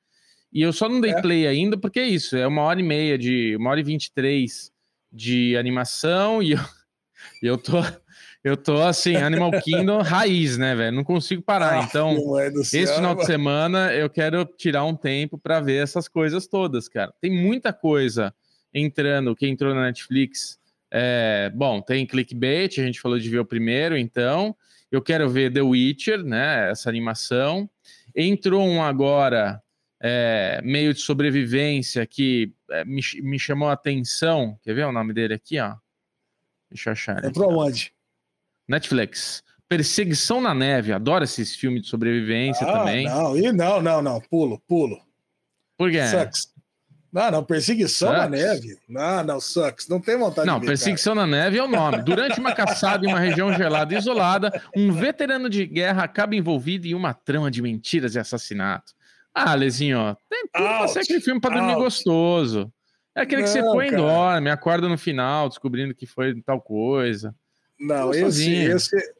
E 0.52 0.62
eu 0.62 0.73
só 0.73 0.88
não 0.88 1.00
dei 1.00 1.11
é. 1.11 1.20
play 1.20 1.47
ainda 1.47 1.76
porque 1.76 1.99
é 1.99 2.06
isso. 2.06 2.37
É 2.37 2.47
uma 2.47 2.62
hora 2.62 2.78
e 2.78 2.85
meia 2.85 3.18
de, 3.18 3.56
uma 3.56 3.70
hora 3.70 3.80
e 3.80 3.82
vinte 3.82 4.06
e 4.06 4.12
três 4.12 4.70
de 5.12 5.56
animação 5.56 6.42
e 6.42 6.52
eu, 6.52 6.61
eu 7.42 7.58
tô 7.58 7.78
eu 8.42 8.57
tô 8.57 8.83
assim, 8.83 9.16
Animal 9.16 9.50
Kingdom 9.62 10.00
raiz, 10.00 10.57
né, 10.57 10.75
velho? 10.75 10.97
Não 10.97 11.04
consigo 11.04 11.42
parar. 11.42 11.80
Ah, 11.80 11.83
então, 11.83 12.16
esse 12.61 12.95
final 12.95 13.14
de 13.14 13.26
semana 13.26 13.92
eu 13.92 14.09
quero 14.09 14.45
tirar 14.45 14.85
um 14.85 14.95
tempo 14.95 15.37
para 15.37 15.61
ver 15.61 15.83
essas 15.83 16.09
coisas 16.09 16.47
todas, 16.47 16.88
cara. 16.88 17.12
Tem 17.21 17.30
muita 17.30 17.73
coisa 17.73 18.33
entrando, 18.73 19.35
que 19.35 19.47
entrou 19.47 19.75
na 19.75 19.83
Netflix. 19.83 20.59
É, 20.90 21.50
bom, 21.54 21.80
tem 21.80 22.07
clickbait, 22.07 22.78
a 22.78 22.85
gente 22.85 23.00
falou 23.00 23.18
de 23.18 23.28
ver 23.28 23.40
o 23.40 23.45
primeiro, 23.45 23.97
então. 23.97 24.57
Eu 24.90 25.02
quero 25.02 25.28
ver 25.28 25.52
The 25.52 25.61
Witcher, 25.61 26.23
né? 26.23 26.71
Essa 26.71 26.88
animação. 26.88 27.68
Entrou 28.14 28.66
um 28.66 28.83
agora, 28.83 29.61
é, 30.00 30.61
meio 30.62 30.95
de 30.95 31.00
sobrevivência, 31.00 32.07
que 32.07 32.52
é, 32.71 32.85
me, 32.85 33.02
me 33.23 33.38
chamou 33.38 33.68
a 33.68 33.73
atenção. 33.73 34.59
Quer 34.62 34.75
ver 34.75 34.87
o 34.87 34.92
nome 34.92 35.12
dele 35.12 35.35
aqui, 35.35 35.59
ó? 35.59 35.75
Deixa 36.71 36.88
eu 36.88 36.92
achar. 36.92 37.25
Entrou 37.25 37.52
onde? 37.52 37.92
Netflix. 38.69 39.43
Perseguição 39.69 40.41
na 40.41 40.55
Neve. 40.55 40.93
Adoro 40.93 41.25
esses 41.25 41.55
filmes 41.55 41.83
de 41.83 41.89
sobrevivência 41.89 42.67
ah, 42.67 42.79
também. 42.79 43.07
Não, 43.07 43.37
e 43.37 43.53
não, 43.53 43.83
não, 43.83 44.03
não. 44.03 44.21
Pulo, 44.21 44.61
pulo. 44.67 44.99
Por 45.77 45.91
quê? 45.91 46.07
Sucks. 46.07 46.53
Não, 47.11 47.31
não, 47.31 47.45
perseguição 47.45 48.09
sucks. 48.09 48.23
na 48.23 48.29
neve. 48.29 48.79
Não, 48.87 49.25
não, 49.25 49.41
sucks. 49.41 49.89
Não 49.89 49.99
tem 49.99 50.19
vontade 50.19 50.47
não, 50.47 50.57
de 50.57 50.61
Não, 50.61 50.67
perseguição 50.67 51.15
cara. 51.15 51.27
na 51.27 51.37
neve 51.39 51.57
é 51.57 51.63
o 51.63 51.69
nome. 51.69 52.03
Durante 52.03 52.39
uma 52.39 52.55
caçada 52.55 53.07
em 53.07 53.09
uma 53.09 53.19
região 53.19 53.53
gelada 53.55 53.95
e 53.95 53.97
isolada, 53.97 54.63
um 54.77 54.93
veterano 54.93 55.49
de 55.49 55.65
guerra 55.67 56.05
acaba 56.05 56.37
envolvido 56.37 56.87
em 56.87 56.95
uma 56.95 57.15
trama 57.15 57.51
de 57.51 57.63
mentiras 57.63 58.15
e 58.15 58.19
assassinato. 58.19 58.93
Ah, 59.35 59.55
Lezinho, 59.55 60.17
tem 60.29 60.47
tudo 60.53 60.89
ser 60.89 61.01
aquele 61.01 61.21
filme 61.21 61.41
pra 61.41 61.51
dormir 61.51 61.73
Out. 61.73 61.85
gostoso. 61.85 62.73
É 63.17 63.23
aquele 63.23 63.43
não, 63.43 63.49
que 63.49 63.53
você 63.53 63.63
põe 63.63 63.89
e 63.89 63.97
dorme, 63.97 64.51
acorda 64.51 64.89
no 64.89 64.99
final, 64.99 65.49
descobrindo 65.49 65.95
que 65.95 66.07
foi 66.07 66.41
tal 66.43 66.61
coisa. 66.61 67.35
Não, 67.78 68.12
esse, 68.12 68.54
esse, 68.54 69.14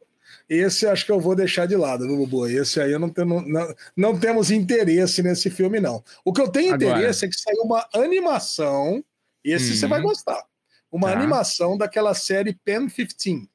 esse 0.49 0.87
acho 0.87 1.05
que 1.05 1.13
eu 1.13 1.21
vou 1.21 1.37
deixar 1.37 1.67
de 1.67 1.77
lado, 1.77 2.07
viu, 2.07 2.17
Bubu? 2.17 2.47
Esse 2.47 2.81
aí 2.81 2.91
eu 2.91 2.99
não, 2.99 3.11
tenho, 3.11 3.43
não, 3.43 3.75
não 3.97 4.19
temos 4.19 4.51
interesse 4.51 5.23
nesse 5.23 5.51
filme, 5.51 5.79
não. 5.79 6.03
O 6.25 6.33
que 6.33 6.41
eu 6.41 6.49
tenho 6.49 6.75
Agora. 6.75 6.91
interesse 6.91 7.27
é 7.27 7.29
que 7.29 7.39
saiu 7.39 7.63
uma 7.63 7.87
animação, 7.95 9.05
esse 9.45 9.71
uhum. 9.71 9.77
você 9.77 9.87
vai 9.87 10.01
uhum. 10.01 10.07
gostar. 10.07 10.43
Uma 10.91 11.09
tá. 11.09 11.19
animação 11.19 11.77
daquela 11.77 12.15
série 12.15 12.55
Pen 12.65 12.89
15, 12.89 13.49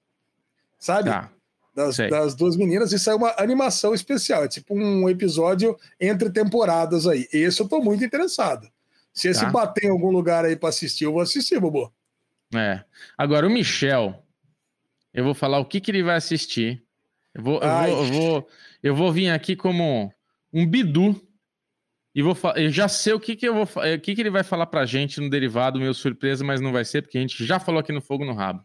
sabe? 0.77 1.09
Tá. 1.09 1.31
Das, 1.75 1.97
das, 1.97 2.35
duas 2.35 2.55
meninas, 2.55 2.93
e 2.93 2.99
saiu 2.99 3.17
uma 3.17 3.33
animação 3.39 3.95
especial, 3.95 4.43
é 4.43 4.47
tipo 4.47 4.75
um 4.75 5.09
episódio 5.09 5.75
entre 5.99 6.29
temporadas 6.29 7.07
aí. 7.07 7.27
Esse 7.33 7.59
eu 7.61 7.67
tô 7.67 7.81
muito 7.81 8.05
interessado. 8.05 8.69
Se 9.11 9.27
esse 9.27 9.41
tá. 9.41 9.49
bater 9.49 9.85
em 9.85 9.89
algum 9.89 10.11
lugar 10.11 10.45
aí 10.45 10.55
para 10.55 10.69
assistir, 10.69 11.05
eu 11.05 11.13
vou 11.13 11.21
assistir, 11.21 11.59
Bubu. 11.59 11.91
É. 12.53 12.83
Agora, 13.17 13.47
o 13.47 13.49
Michel, 13.49 14.22
eu 15.13 15.23
vou 15.23 15.33
falar 15.33 15.59
o 15.59 15.65
que, 15.65 15.79
que 15.79 15.91
ele 15.91 16.03
vai 16.03 16.15
assistir. 16.15 16.83
Eu 17.33 17.43
vou, 17.43 17.61
eu 17.61 17.69
vou, 17.69 17.87
eu 17.87 18.05
vou, 18.05 18.47
eu 18.83 18.95
vou 18.95 19.11
vir 19.11 19.29
aqui 19.29 19.55
como 19.55 20.13
um 20.51 20.65
bidu 20.65 21.19
e 22.15 22.21
vou 22.21 22.37
eu 22.55 22.69
já 22.69 22.87
sei 22.87 23.13
o 23.13 23.19
que, 23.19 23.35
que 23.35 23.47
eu 23.47 23.53
vou 23.53 23.63
o 23.63 23.99
que, 23.99 24.13
que 24.13 24.21
ele 24.21 24.29
vai 24.29 24.43
falar 24.43 24.67
pra 24.67 24.85
gente 24.85 25.19
no 25.19 25.29
derivado, 25.29 25.79
meu 25.79 25.93
surpresa, 25.93 26.43
mas 26.43 26.61
não 26.61 26.71
vai 26.71 26.85
ser, 26.85 27.01
porque 27.01 27.17
a 27.17 27.21
gente 27.21 27.43
já 27.45 27.59
falou 27.59 27.79
aqui 27.79 27.91
no 27.91 28.01
Fogo 28.01 28.23
no 28.23 28.33
Rabo. 28.33 28.63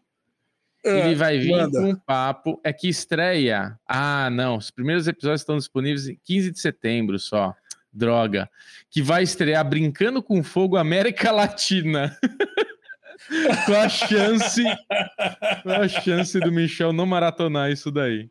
É, 0.85 1.07
ele 1.07 1.14
vai 1.14 1.38
vir 1.38 1.50
manda. 1.50 1.81
com 1.81 1.88
um 1.88 1.97
papo. 1.97 2.61
É 2.62 2.73
que 2.73 2.88
estreia. 2.88 3.78
Ah, 3.87 4.31
não. 4.31 4.57
Os 4.57 4.71
primeiros 4.71 5.09
episódios 5.09 5.40
estão 5.40 5.57
disponíveis 5.57 6.09
em 6.09 6.19
15 6.25 6.52
de 6.52 6.61
setembro 6.61 7.19
só. 7.19 7.55
Droga. 7.93 8.49
Que 8.90 9.02
vai 9.02 9.23
estrear 9.23 9.69
Brincando 9.69 10.23
com 10.23 10.43
Fogo 10.43 10.76
América 10.76 11.33
Latina. 11.33 12.17
com 13.67 13.75
a 13.75 13.89
chance. 13.89 14.63
com 15.63 15.71
a 15.71 15.89
chance 15.89 16.39
do 16.41 16.53
Michel 16.53 16.93
não 16.93 17.07
maratonar 17.07 17.71
isso 17.71 17.91
daí. 17.91 18.31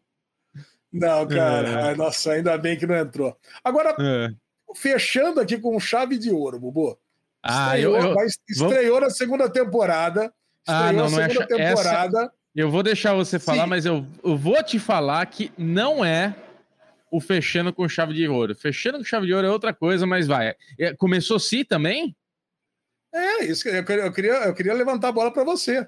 Não, 0.91 1.27
cara. 1.27 1.91
É. 1.91 1.95
Nossa, 1.95 2.31
ainda 2.31 2.57
bem 2.57 2.77
que 2.77 2.87
não 2.87 2.95
entrou. 2.95 3.37
Agora, 3.63 3.95
é. 3.99 4.29
fechando 4.75 5.39
aqui 5.39 5.57
com 5.57 5.79
chave 5.79 6.17
de 6.17 6.31
ouro, 6.31 6.59
Bubu. 6.59 6.97
Ah, 7.43 7.77
estreou, 7.77 7.97
eu, 7.97 8.15
eu... 8.15 8.25
estreou 8.49 8.95
Vamos... 8.95 9.01
na 9.01 9.09
segunda 9.09 9.49
temporada. 9.49 10.33
Ah, 10.67 10.91
não, 10.91 11.09
não 11.09 11.21
é 11.21 11.27
temporada. 11.27 12.19
Essa... 12.19 12.31
Eu 12.55 12.71
vou 12.71 12.81
deixar 12.81 13.13
você 13.13 13.37
falar, 13.37 13.63
Sim. 13.63 13.69
mas 13.69 13.85
eu, 13.85 14.05
eu 14.23 14.35
vou 14.35 14.61
te 14.63 14.79
falar 14.79 15.25
que 15.27 15.51
não 15.57 16.03
é 16.03 16.35
o 17.11 17.21
fechando 17.21 17.71
com 17.71 17.87
chave 17.87 18.13
de 18.13 18.27
ouro. 18.27 18.55
Fechando 18.55 18.97
com 18.97 19.03
chave 19.03 19.27
de 19.27 19.33
ouro 19.33 19.47
é 19.47 19.51
outra 19.51 19.73
coisa, 19.73 20.05
mas 20.05 20.27
vai. 20.27 20.55
É, 20.77 20.93
começou 20.95 21.39
sim 21.39 21.63
também? 21.63 22.15
É, 23.17 23.45
isso 23.45 23.67
eu 23.67 23.83
queria, 23.83 24.03
eu 24.03 24.11
queria, 24.11 24.33
eu 24.33 24.53
queria 24.53 24.73
levantar 24.73 25.07
a 25.07 25.11
bola 25.11 25.31
para 25.31 25.43
você. 25.43 25.87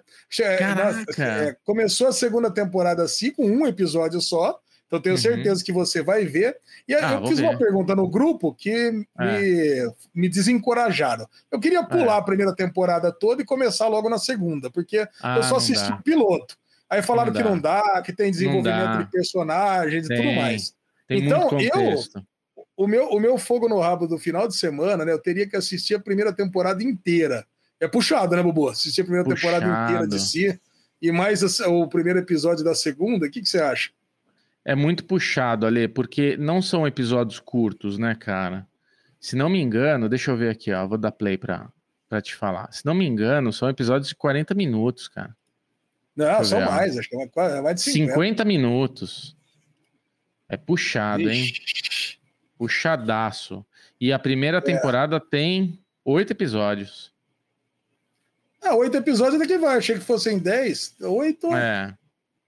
Caraca. 0.57 1.23
É, 1.23 1.55
começou 1.63 2.07
a 2.07 2.11
segunda 2.11 2.49
temporada 2.49 3.03
assim, 3.03 3.31
com 3.31 3.45
um 3.45 3.67
episódio 3.67 4.19
só. 4.19 4.59
Então 4.87 4.99
tenho 4.99 5.15
uhum. 5.15 5.21
certeza 5.21 5.63
que 5.63 5.71
você 5.71 6.01
vai 6.01 6.25
ver. 6.25 6.57
E 6.87 6.95
ah, 6.95 7.19
eu 7.21 7.27
fiz 7.27 7.39
ver. 7.39 7.45
uma 7.47 7.57
pergunta 7.57 7.95
no 7.95 8.09
grupo 8.09 8.55
que 8.55 8.71
é. 8.71 8.91
me, 8.91 9.93
me 10.15 10.27
desencorajaram. 10.27 11.27
Eu 11.51 11.59
queria 11.59 11.83
pular 11.83 12.15
é. 12.15 12.17
a 12.17 12.23
primeira 12.23 12.55
temporada 12.55 13.11
toda 13.11 13.43
e 13.43 13.45
começar 13.45 13.87
logo 13.87 14.09
na 14.09 14.17
segunda, 14.17 14.71
porque 14.71 15.07
ah, 15.21 15.37
eu 15.37 15.43
só 15.43 15.57
assisti 15.57 15.91
o 15.91 16.01
piloto. 16.01 16.57
Aí 16.89 17.03
falaram 17.03 17.31
não 17.31 17.39
que 17.39 17.47
não 17.47 17.59
dá, 17.59 18.01
que 18.03 18.11
tem 18.11 18.31
desenvolvimento 18.31 18.97
de 18.97 19.11
personagens 19.11 20.07
tem, 20.07 20.17
e 20.17 20.21
tudo 20.21 20.35
mais. 20.35 20.73
então, 21.07 21.49
eu. 21.59 21.99
O 22.79 22.87
meu, 22.87 23.09
o 23.09 23.19
meu 23.19 23.37
fogo 23.37 23.67
no 23.67 23.77
rabo 23.77 24.07
do 24.07 24.17
final 24.17 24.47
de 24.47 24.55
semana, 24.55 25.03
né? 25.03 25.11
Eu 25.11 25.19
teria 25.19 25.45
que 25.45 25.57
assistir 25.57 25.95
a 25.95 25.99
primeira 25.99 26.31
temporada 26.31 26.81
inteira. 26.81 27.45
É 27.77 27.89
puxado, 27.89 28.33
né, 28.37 28.41
Bobo? 28.41 28.69
Assistir 28.69 29.01
a 29.01 29.03
primeira 29.03 29.25
puxado. 29.27 29.59
temporada 29.65 29.83
inteira 29.91 30.07
de 30.07 30.17
si 30.17 30.57
e 31.01 31.11
mais 31.11 31.43
o 31.59 31.89
primeiro 31.89 32.19
episódio 32.19 32.63
da 32.63 32.73
segunda. 32.73 33.25
O 33.25 33.29
que, 33.29 33.41
que 33.41 33.49
você 33.49 33.59
acha? 33.59 33.89
É 34.63 34.75
muito 34.75 35.03
puxado, 35.03 35.65
Ale, 35.65 35.89
porque 35.89 36.37
não 36.37 36.61
são 36.61 36.87
episódios 36.87 37.37
curtos, 37.41 37.97
né, 37.97 38.15
cara? 38.15 38.65
Se 39.19 39.35
não 39.35 39.49
me 39.49 39.59
engano, 39.59 40.07
deixa 40.07 40.31
eu 40.31 40.37
ver 40.37 40.49
aqui, 40.49 40.71
ó, 40.71 40.87
vou 40.87 40.97
dar 40.97 41.11
play 41.11 41.37
pra, 41.37 41.67
pra 42.07 42.21
te 42.21 42.33
falar. 42.33 42.71
Se 42.71 42.85
não 42.85 42.93
me 42.93 43.05
engano, 43.05 43.51
são 43.51 43.67
episódios 43.67 44.07
de 44.07 44.15
40 44.15 44.55
minutos, 44.55 45.09
cara. 45.09 45.35
Não, 46.15 46.45
são 46.45 46.61
mais, 46.61 46.97
acho 46.97 47.09
que 47.09 47.15
é 47.17 47.61
mais 47.61 47.75
de 47.75 47.81
50. 47.81 48.13
50 48.13 48.45
minutos. 48.45 49.37
É 50.47 50.57
puxado, 50.57 51.29
Ixi. 51.29 51.31
hein? 51.31 51.53
Puxadaço. 52.59 53.65
E 54.01 54.11
a 54.11 54.19
primeira 54.19 54.57
é. 54.57 54.61
temporada 54.61 55.15
é. 55.15 55.19
tem 55.19 55.79
oito 56.03 56.31
episódios. 56.31 57.13
Ah, 58.61 58.75
oito 58.75 58.97
episódios 58.97 59.39
daqui 59.39 59.57
vai. 59.57 59.77
Achei 59.77 59.95
que 59.95 60.01
fossem 60.01 60.37
dez. 60.37 60.93
Oito. 61.01 61.47
É. 61.55 61.95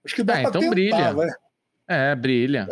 Acho 0.04 0.14
que 0.14 0.22
dá 0.22 0.34
ah, 0.34 0.40
pra 0.40 0.48
então 0.50 0.60
tentar, 0.60 1.14
brilha. 1.14 1.36
É, 1.88 2.14
brilha. 2.14 2.68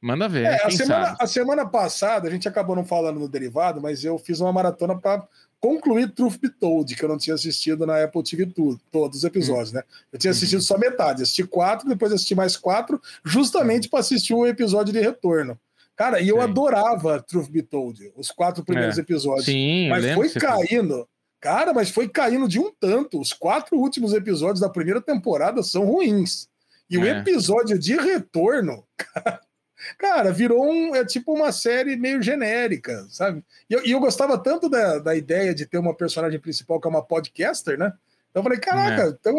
Manda 0.00 0.28
ver. 0.28 0.44
É, 0.44 0.64
a, 0.64 0.70
semana, 0.70 1.16
a, 1.18 1.26
semana, 1.26 1.66
passada, 1.66 2.28
a 2.28 2.30
gente 2.30 2.46
acabou 2.46 2.76
não 2.76 2.84
falando 2.84 3.18
no 3.18 3.28
derivado, 3.28 3.80
mas 3.80 4.04
eu 4.04 4.16
fiz 4.16 4.38
uma 4.38 4.52
maratona 4.52 4.96
para 4.96 5.26
concluir 5.58 6.12
Truth 6.12 6.38
Be 6.38 6.48
Told, 6.48 6.94
que 6.94 7.02
eu 7.02 7.08
não 7.08 7.18
tinha 7.18 7.34
assistido 7.34 7.86
na 7.86 8.04
Apple 8.04 8.22
TV 8.22 8.46
tudo, 8.46 8.78
todos 8.92 9.18
os 9.18 9.24
episódios, 9.24 9.72
hum. 9.72 9.76
né? 9.76 9.82
Eu 10.12 10.18
tinha 10.18 10.30
assistido 10.30 10.60
uhum. 10.60 10.64
só 10.64 10.78
metade, 10.78 11.22
assisti 11.22 11.42
quatro, 11.44 11.88
depois 11.88 12.12
assisti 12.12 12.34
mais 12.34 12.56
quatro, 12.56 13.00
justamente 13.24 13.88
para 13.88 14.00
assistir 14.00 14.34
o 14.34 14.46
episódio 14.46 14.92
de 14.92 15.00
retorno. 15.00 15.58
Cara, 15.96 16.20
e 16.20 16.28
eu 16.28 16.36
Sim. 16.36 16.42
adorava 16.42 17.22
Truth 17.22 17.50
Be 17.50 17.62
Told, 17.62 18.12
os 18.16 18.30
quatro 18.30 18.64
primeiros 18.64 18.98
é. 18.98 19.00
episódios. 19.00 19.46
Sim, 19.46 19.88
mas 19.88 20.12
foi 20.12 20.30
caindo. 20.30 21.08
Cara, 21.40 21.72
mas 21.74 21.90
foi 21.90 22.08
caindo 22.08 22.48
de 22.48 22.58
um 22.58 22.72
tanto. 22.80 23.20
Os 23.20 23.32
quatro 23.32 23.76
últimos 23.76 24.12
episódios 24.12 24.60
da 24.60 24.68
primeira 24.68 25.00
temporada 25.00 25.62
são 25.62 25.84
ruins. 25.84 26.48
E 26.88 26.96
é. 26.96 27.00
o 27.00 27.06
episódio 27.06 27.78
de 27.78 27.96
retorno, 27.96 28.84
cara, 29.98 30.32
virou 30.32 30.64
um. 30.64 30.94
É 30.94 31.04
tipo 31.04 31.32
uma 31.32 31.52
série 31.52 31.96
meio 31.96 32.22
genérica, 32.22 33.06
sabe? 33.10 33.44
E 33.68 33.74
eu, 33.74 33.84
e 33.86 33.90
eu 33.92 34.00
gostava 34.00 34.38
tanto 34.38 34.68
da, 34.68 34.98
da 34.98 35.14
ideia 35.14 35.54
de 35.54 35.66
ter 35.66 35.78
uma 35.78 35.94
personagem 35.94 36.40
principal 36.40 36.80
que 36.80 36.88
é 36.88 36.90
uma 36.90 37.04
podcaster, 37.04 37.78
né? 37.78 37.92
Então 38.30 38.40
eu 38.40 38.42
falei, 38.42 38.58
caraca, 38.58 39.04
é. 39.04 39.08
então, 39.08 39.34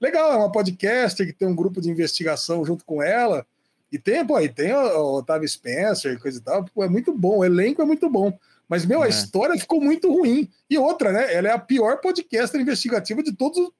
legal, 0.00 0.32
é 0.32 0.36
uma 0.36 0.52
podcaster 0.52 1.26
que 1.26 1.32
tem 1.32 1.48
um 1.48 1.56
grupo 1.56 1.80
de 1.80 1.90
investigação 1.90 2.64
junto 2.64 2.84
com 2.84 3.02
ela. 3.02 3.46
E 3.90 3.98
tem, 3.98 4.26
pô, 4.26 4.38
e 4.40 4.48
tem 4.48 4.72
o, 4.72 4.78
o 4.78 5.18
Otávio 5.18 5.48
Spencer 5.48 6.14
e 6.14 6.18
coisa 6.18 6.38
e 6.38 6.42
tal. 6.42 6.64
Pô, 6.64 6.82
é 6.82 6.88
muito 6.88 7.12
bom, 7.12 7.38
o 7.38 7.44
elenco 7.44 7.82
é 7.82 7.84
muito 7.84 8.08
bom. 8.08 8.36
Mas, 8.68 8.86
meu, 8.86 9.02
a 9.02 9.06
é. 9.06 9.10
história 9.10 9.58
ficou 9.58 9.80
muito 9.80 10.10
ruim. 10.12 10.48
E 10.68 10.78
outra, 10.78 11.12
né? 11.12 11.32
Ela 11.34 11.48
é 11.48 11.52
a 11.52 11.58
pior 11.58 12.00
podcaster 12.00 12.60
investigativa 12.60 13.22
de 13.22 13.32
todos, 13.32 13.70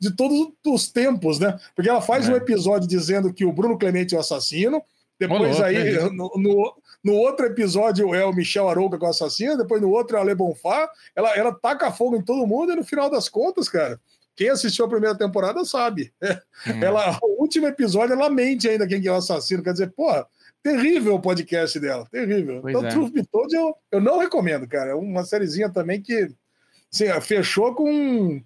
de 0.00 0.14
todos 0.14 0.52
os 0.66 0.90
tempos, 0.90 1.38
né? 1.38 1.58
Porque 1.74 1.88
ela 1.88 2.00
faz 2.00 2.28
é. 2.28 2.32
um 2.32 2.36
episódio 2.36 2.88
dizendo 2.88 3.32
que 3.32 3.44
o 3.44 3.52
Bruno 3.52 3.78
Clemente 3.78 4.14
é 4.14 4.18
o 4.18 4.20
assassino. 4.20 4.82
Depois 5.18 5.60
aí, 5.60 5.96
é 5.96 6.02
no, 6.10 6.30
no, 6.36 6.76
no, 7.04 7.14
outro 7.14 7.46
episódio 7.46 8.12
é 8.14 8.24
o 8.24 8.32
Michel 8.32 8.68
Arouca 8.68 8.98
com 8.98 9.06
o 9.06 9.10
assassino. 9.10 9.56
Depois 9.56 9.80
no 9.80 9.90
outro 9.90 10.16
é 10.16 10.20
a 10.20 10.24
Le 10.24 10.34
Bonfá. 10.34 10.90
Ela, 11.14 11.36
ela 11.36 11.54
taca 11.54 11.92
fogo 11.92 12.16
em 12.16 12.22
todo 12.22 12.46
mundo 12.46 12.72
e 12.72 12.76
no 12.76 12.84
final 12.84 13.08
das 13.08 13.28
contas, 13.28 13.68
cara, 13.68 14.00
quem 14.34 14.48
assistiu 14.48 14.84
a 14.84 14.88
primeira 14.88 15.16
temporada 15.16 15.64
sabe. 15.64 16.12
Hum. 16.22 16.82
Ela, 16.82 17.18
o 17.22 17.42
último 17.42 17.66
episódio, 17.66 18.14
ela 18.14 18.30
mente 18.30 18.68
ainda 18.68 18.86
quem 18.86 19.00
que 19.00 19.08
é 19.08 19.12
o 19.12 19.16
assassino. 19.16 19.62
Quer 19.62 19.72
dizer, 19.72 19.90
porra, 19.92 20.26
terrível 20.62 21.14
o 21.14 21.20
podcast 21.20 21.78
dela, 21.78 22.06
terrível. 22.10 22.60
Pois 22.62 22.74
então, 22.74 22.88
é. 22.88 22.90
Truth 22.90 23.12
Be 23.12 23.26
Told 23.26 23.54
eu, 23.54 23.74
eu 23.90 24.00
não 24.00 24.18
recomendo, 24.18 24.66
cara. 24.66 24.90
É 24.90 24.94
uma 24.94 25.24
sériezinha 25.24 25.70
também 25.70 26.00
que 26.00 26.28
assim, 26.92 27.20
fechou 27.20 27.74
com 27.74 28.42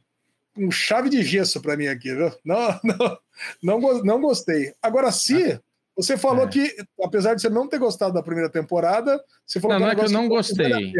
um 0.57 0.70
chave 0.70 1.11
de 1.11 1.22
gesso 1.22 1.61
para 1.61 1.77
mim 1.77 1.87
aqui, 1.87 2.14
viu? 2.14 2.33
Não, 2.44 2.81
não, 3.62 3.81
não, 3.81 4.05
não 4.05 4.20
gostei. 4.20 4.72
Agora, 4.83 5.12
se 5.12 5.53
ah, 5.53 5.61
você 5.94 6.16
falou 6.16 6.46
é. 6.46 6.49
que, 6.49 6.77
apesar 7.03 7.35
de 7.35 7.42
você 7.42 7.49
não 7.49 7.68
ter 7.68 7.79
gostado 7.79 8.14
da 8.14 8.22
primeira 8.22 8.51
temporada, 8.51 9.22
você 9.44 9.61
falou 9.61 9.79
não, 9.79 9.88
que 9.88 9.94
não 9.94 10.03
é 10.03 10.05
que 10.05 10.11
eu 10.11 10.18
não 10.18 10.29
gostei. 10.29 10.92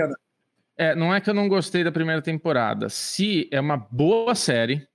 É, 0.77 0.95
não 0.95 1.15
é 1.15 1.21
que 1.21 1.31
eu 1.31 1.35
não 1.35 1.49
gostei 1.49 1.83
da 1.83 1.91
primeira 1.91 2.21
temporada. 2.21 2.89
Se 2.89 3.49
é 3.51 3.59
uma 3.59 3.77
boa 3.77 4.35
série, 4.35 4.87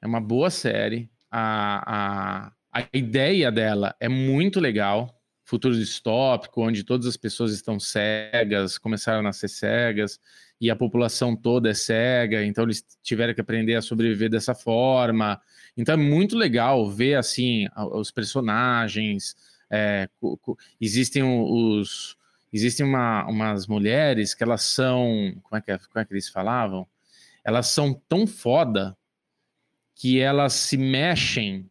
é 0.00 0.06
uma 0.06 0.20
boa 0.20 0.48
série. 0.48 1.10
A, 1.30 2.52
a, 2.72 2.80
a 2.80 2.86
ideia 2.92 3.50
dela 3.50 3.96
é 3.98 4.08
muito 4.08 4.60
legal. 4.60 5.14
Futuro 5.44 5.74
distópico, 5.74 6.62
onde 6.62 6.84
todas 6.84 7.06
as 7.06 7.16
pessoas 7.16 7.52
estão 7.52 7.80
cegas, 7.80 8.78
começaram 8.78 9.20
a 9.20 9.22
nascer 9.22 9.48
cegas, 9.48 10.20
e 10.60 10.70
a 10.70 10.76
população 10.76 11.34
toda 11.34 11.70
é 11.70 11.74
cega, 11.74 12.44
então 12.44 12.64
eles 12.64 12.84
tiveram 13.02 13.32
que 13.32 13.40
aprender 13.40 13.74
a 13.74 13.82
sobreviver 13.82 14.28
dessa 14.28 14.54
forma. 14.54 15.40
Então 15.76 15.94
é 15.94 15.96
muito 15.96 16.36
legal 16.36 16.88
ver 16.90 17.14
assim 17.14 17.66
os 17.74 18.10
personagens. 18.10 19.34
É, 19.70 20.08
existem 20.80 21.22
os 21.22 22.17
existem 22.52 22.84
uma, 22.86 23.26
umas 23.26 23.66
mulheres 23.66 24.34
que 24.34 24.42
elas 24.42 24.62
são 24.62 25.34
como 25.42 25.58
é 25.58 25.60
que 25.60 25.70
é, 25.70 25.78
como 25.78 26.00
é 26.00 26.04
que 26.04 26.12
eles 26.12 26.28
falavam? 26.28 26.86
Elas 27.44 27.68
são 27.68 27.94
tão 28.08 28.26
foda 28.26 28.96
que 29.94 30.20
elas 30.20 30.52
se 30.52 30.76
mexem 30.76 31.68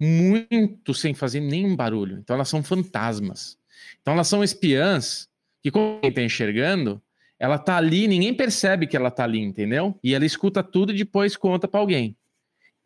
muito 0.00 0.94
sem 0.94 1.12
fazer 1.12 1.40
nenhum 1.40 1.74
barulho. 1.74 2.18
Então 2.18 2.34
elas 2.34 2.48
são 2.48 2.62
fantasmas. 2.62 3.58
Então 4.00 4.14
elas 4.14 4.28
são 4.28 4.42
espiãs 4.42 5.28
que 5.62 5.70
quando 5.70 6.00
quem 6.00 6.10
está 6.10 6.22
enxergando, 6.22 7.02
ela 7.38 7.58
tá 7.58 7.76
ali, 7.76 8.08
ninguém 8.08 8.34
percebe 8.34 8.86
que 8.86 8.96
ela 8.96 9.10
tá 9.10 9.24
ali, 9.24 9.40
entendeu? 9.40 9.98
E 10.02 10.14
ela 10.14 10.24
escuta 10.24 10.62
tudo 10.62 10.92
e 10.92 10.96
depois 10.96 11.36
conta 11.36 11.68
para 11.68 11.80
alguém. 11.80 12.16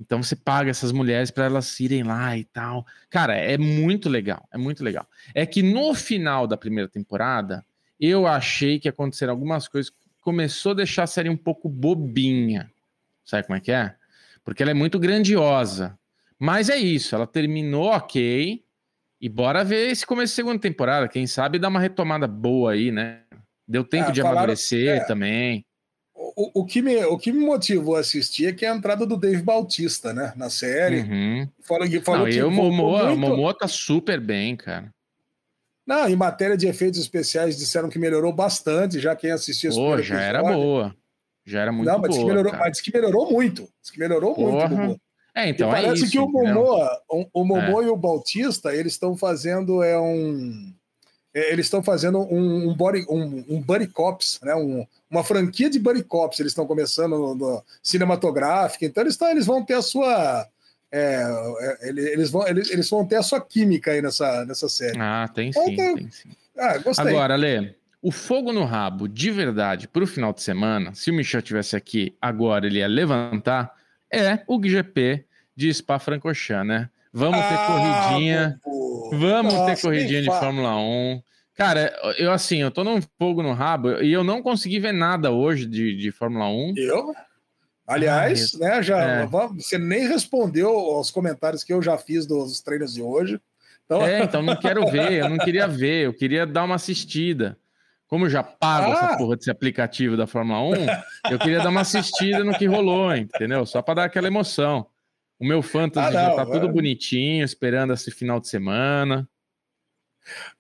Então 0.03 0.21
você 0.21 0.35
paga 0.35 0.69
essas 0.69 0.91
mulheres 0.91 1.31
para 1.31 1.45
elas 1.45 1.79
irem 1.79 2.03
lá 2.03 2.37
e 2.37 2.43
tal. 2.43 2.85
Cara, 3.09 3.37
é 3.37 3.57
muito 3.57 4.09
legal, 4.09 4.49
é 4.53 4.59
muito 4.59 4.83
legal. 4.83 5.07
É 5.33 5.47
que 5.47 5.63
no 5.63 5.95
final 5.95 6.45
da 6.45 6.57
primeira 6.57 6.89
temporada, 6.89 7.65
eu 8.01 8.27
achei 8.27 8.81
que 8.81 8.89
aconteceram 8.89 9.33
algumas 9.33 9.69
coisas 9.69 9.91
que 9.91 9.97
começou 10.21 10.73
a 10.73 10.77
deixar 10.77 11.05
a 11.05 11.07
série 11.07 11.31
um 11.31 11.37
pouco 11.37 11.69
bobinha. 11.69 12.69
Sabe 13.25 13.47
como 13.47 13.57
é 13.57 13.61
que 13.61 13.71
é? 13.71 13.95
Porque 14.45 14.61
ela 14.61 14.73
é 14.73 14.75
muito 14.75 14.99
grandiosa. 14.99 15.97
Mas 16.37 16.69
é 16.69 16.77
isso, 16.77 17.15
ela 17.15 17.27
terminou 17.27 17.93
ok. 17.93 18.61
E 19.21 19.29
bora 19.29 19.63
ver 19.63 19.89
esse 19.93 20.05
começo 20.05 20.33
da 20.33 20.37
segunda 20.37 20.59
temporada. 20.59 21.07
Quem 21.07 21.29
sabe 21.29 21.61
dar 21.61 21.69
uma 21.69 21.79
retomada 21.79 22.27
boa 22.27 22.73
aí, 22.73 22.91
né? 22.91 23.21
Deu 23.69 23.85
tempo 23.85 24.09
é, 24.09 24.13
de 24.13 24.21
falaram, 24.21 24.39
amadurecer 24.39 24.97
é, 24.97 25.05
também. 25.05 25.65
O, 26.37 26.61
o, 26.61 26.65
que 26.65 26.81
me, 26.81 26.97
o 27.05 27.19
que 27.19 27.33
me 27.33 27.45
motivou 27.45 27.97
a 27.97 28.01
assistir 28.01 28.47
é 28.47 28.53
que 28.53 28.65
é 28.65 28.71
a 28.71 28.77
entrada 28.77 29.05
do 29.05 29.17
Dave 29.17 29.43
Bautista, 29.43 30.13
né? 30.13 30.33
Na 30.37 30.49
série. 30.49 31.01
Uhum. 31.01 31.49
Fala, 31.61 31.87
falou 32.03 32.27
Não, 32.27 32.33
que 32.33 32.39
e 32.39 32.43
o 32.43 32.51
Momoa, 32.51 33.07
muito... 33.07 33.21
Momoa 33.21 33.55
tá 33.57 33.67
super 33.67 34.21
bem, 34.21 34.57
cara. 34.57 34.93
Não, 35.87 36.09
em 36.09 36.15
matéria 36.15 36.57
de 36.57 36.69
efeitos 36.69 37.01
especiais, 37.01 37.59
disseram 37.59 37.89
que 37.89 37.99
melhorou 37.99 38.33
bastante, 38.33 39.01
já 39.01 39.17
quem 39.17 39.33
assistiu 39.33 39.73
Pô, 39.73 40.01
já 40.01 40.21
era 40.21 40.43
boa. 40.43 40.95
Já 41.45 41.61
era 41.61 41.73
muito 41.73 41.89
Não, 41.89 41.99
mas 41.99 42.15
boa. 42.15 42.29
melhorou, 42.29 42.53
cara. 42.53 42.65
mas 42.65 42.81
que 42.81 42.93
melhorou 42.95 43.33
muito. 43.33 43.69
Diz 43.81 43.91
que 43.91 43.99
melhorou 43.99 44.35
Porra. 44.35 44.69
muito. 44.69 45.01
É, 45.35 45.49
então 45.49 45.69
e 45.69 45.71
é 45.71 45.75
parece 45.75 46.05
isso. 46.05 46.13
que 46.13 46.19
o? 46.19 46.29
Momoa, 46.29 47.03
o, 47.11 47.27
o 47.41 47.45
Momoa 47.45 47.83
e 47.83 47.89
o 47.89 47.97
Bautista, 47.97 48.75
eles 48.75 48.93
estão 48.93 49.17
fazendo 49.17 49.83
é 49.83 49.99
um 49.99 50.73
é, 50.73 50.82
eles 51.35 51.67
estão 51.67 51.83
fazendo 51.83 52.19
um, 52.19 52.69
um 52.69 52.75
body 52.75 53.07
um, 53.09 53.45
um 53.49 53.61
buddy 53.61 53.87
cops, 53.87 54.39
né? 54.43 54.55
Um, 54.55 54.87
uma 55.11 55.25
franquia 55.25 55.71
de 55.71 55.79
buddy 55.79 56.03
cops. 56.03 56.41
Eles 56.41 56.53
estão 56.53 56.67
começando 56.67 57.13
no, 57.13 57.35
no 57.35 57.65
cinematográfica, 57.83 58.85
então 58.85 59.03
eles, 59.03 59.17
tão, 59.17 59.31
eles 59.31 59.47
vão 59.47 59.65
ter 59.65 59.75
a 59.75 59.83
sua 59.83 60.47
é, 60.91 61.25
é, 61.61 61.89
eles, 61.89 62.31
vão 62.31 62.47
eles, 62.47 62.71
eles 62.71 62.91
vão 62.91 63.07
ter 63.07 63.17
a 63.17 63.23
sua 63.23 63.41
química 63.41 63.93
aí 63.93 64.03
nessa 64.03 64.45
nessa 64.45 64.69
série. 64.69 64.99
Ah, 65.01 65.27
tem 65.35 65.53
sim, 65.53 65.73
Então, 65.73 65.95
tem 65.95 66.11
sim. 66.11 66.29
Ah, 66.57 66.77
gostei. 66.79 67.09
Agora, 67.09 67.35
Lê, 67.35 67.75
o 68.03 68.11
fogo 68.11 68.53
no 68.53 68.65
rabo, 68.65 69.09
de 69.09 69.31
verdade, 69.31 69.89
pro 69.89 70.07
final 70.07 70.33
de 70.35 70.43
semana, 70.43 70.95
se 70.95 71.11
o 71.11 71.15
Michel 71.15 71.41
tivesse 71.41 71.77
aqui 71.77 72.15
agora, 72.21 72.67
ele 72.67 72.81
ia 72.81 72.87
levantar, 72.87 73.75
é 74.11 74.41
o 74.47 74.63
GP 74.63 75.25
de 75.57 75.73
Spa-Francorchamps, 75.73 76.67
né? 76.67 76.91
Vamos 77.13 77.39
ter 77.39 77.55
Ah, 77.55 77.67
corridinha, 77.67 78.61
Bubu. 78.65 78.72
Vamos 79.13 79.55
Nossa, 79.55 79.75
ter 79.75 79.81
corridinha 79.81 80.21
de 80.23 80.29
fala. 80.29 80.41
Fórmula 80.41 80.77
1. 80.77 81.23
Cara, 81.55 81.93
eu 82.19 82.33
assim, 82.33 82.59
eu 82.59 82.71
tô 82.71 82.83
num 82.83 83.01
fogo 83.19 83.43
no 83.43 83.53
rabo 83.53 84.01
e 84.03 84.13
eu 84.13 84.25
não 84.25 84.43
consegui 84.43 84.79
ver 84.81 84.93
nada 84.93 85.31
hoje 85.31 85.67
de, 85.67 85.97
de 85.97 86.11
Fórmula 86.11 86.49
1. 86.49 86.75
Eu? 86.77 87.13
Aliás, 87.87 88.55
né, 88.55 88.83
já 88.83 89.01
é. 89.03 89.27
você 89.27 89.77
nem 89.77 90.07
respondeu 90.09 90.71
aos 90.71 91.11
comentários 91.11 91.63
que 91.65 91.73
eu 91.73 91.83
já 91.83 91.99
fiz 91.99 92.27
dos 92.27 92.61
treinos 92.61 92.95
de 92.95 93.03
hoje. 93.03 93.41
Então, 93.85 94.03
É, 94.03 94.23
então 94.25 94.41
não 94.43 94.57
quero 94.57 94.87
ver, 94.87 95.13
eu 95.13 95.29
não 95.29 95.37
queria 95.39 95.67
ver, 95.69 96.07
eu 96.07 96.15
queria 96.15 96.47
dar 96.47 96.65
uma 96.65 96.77
assistida. 96.77 97.59
Como 98.07 98.27
eu 98.27 98.31
já 98.31 98.43
pago 98.43 98.93
Ah. 98.93 98.95
essa 98.95 99.17
porra 99.17 99.37
desse 99.37 99.51
aplicativo 99.51 100.17
da 100.17 100.27
Fórmula 100.27 100.61
1, 100.63 101.33
eu 101.33 101.39
queria 101.39 101.59
dar 101.61 101.71
uma 101.71 101.81
assistida 101.81 102.45
no 102.45 102.57
que 102.57 102.67
rolou, 102.67 103.15
entendeu? 103.17 103.65
Só 103.67 103.81
para 103.83 103.95
dar 103.95 104.05
aquela 104.05 104.27
emoção. 104.27 104.87
O 105.43 105.45
meu 105.45 105.61
fantasy 105.61 106.07
Ah, 106.09 106.13
já 106.13 106.29
não, 106.29 106.37
tá 106.37 106.47
tudo 106.47 106.69
é. 106.69 106.73
bonitinho, 106.73 107.45
esperando 107.45 107.93
esse 107.93 108.13
final 108.13 108.39
de 108.39 108.47
semana. 108.47 109.29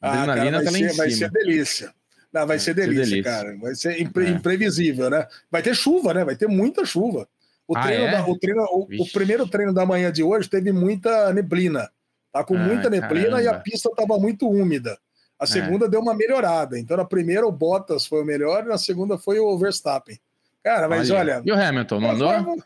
A 0.01 0.09
ah, 0.09 0.13
cara, 0.17 0.33
adrenalina 0.33 0.57
vai, 0.59 0.65
tá 0.65 0.73
ser, 0.73 0.97
vai 0.97 1.11
ser 1.11 1.31
delícia. 1.31 1.95
Não, 2.33 2.41
vai 2.41 2.47
Vai 2.49 2.59
ser 2.59 2.65
ser 2.65 2.75
delícia, 2.75 3.05
delícia. 3.05 3.23
cara. 3.23 3.57
Vai 3.59 3.75
ser 3.77 4.01
impre- 4.01 4.27
É. 4.27 4.31
imprevisível, 4.31 5.09
né? 5.09 5.29
Vai 5.49 5.63
ter 5.63 5.77
chuva, 5.77 6.13
né? 6.13 6.25
Vai 6.25 6.35
ter 6.35 6.49
muita 6.49 6.85
chuva. 6.85 7.29
O, 7.69 7.77
Ah, 7.77 7.83
treino 7.83 8.05
é? 8.07 8.11
da- 8.11 8.27
o, 8.27 8.37
treino, 8.37 8.63
o, 8.65 8.89
o 9.03 9.13
primeiro 9.13 9.47
treino 9.47 9.73
da 9.73 9.87
manhã 9.87 10.11
de 10.11 10.25
hoje 10.25 10.49
teve 10.49 10.73
muita 10.73 11.33
neblina. 11.33 11.89
Tá 12.33 12.43
com 12.43 12.57
Ah, 12.57 12.59
muita 12.59 12.91
neblina 12.91 13.41
e 13.41 13.47
a 13.47 13.51
caramba. 13.51 13.63
pista 13.63 13.89
estava 13.89 14.19
muito 14.19 14.49
úmida. 14.51 14.99
A 15.39 15.47
segunda 15.47 15.89
deu 15.89 16.01
uma 16.01 16.15
melhorada. 16.15 16.77
Então, 16.79 16.97
na 16.97 17.05
primeira, 17.05 17.47
o 17.47 17.53
Bottas 17.53 18.05
foi 18.07 18.23
o 18.23 18.25
melhor, 18.25 18.65
e 18.65 18.69
na 18.69 18.79
segunda 18.79 19.17
foi 19.19 19.39
o 19.39 19.57
Verstappen. 19.59 20.19
Cara, 20.63 20.89
mas 20.89 21.11
olha. 21.11 21.41
E 21.45 21.53
o 21.53 21.55
Hamilton, 21.55 22.01
não 22.01 22.11
andou? 22.13 22.57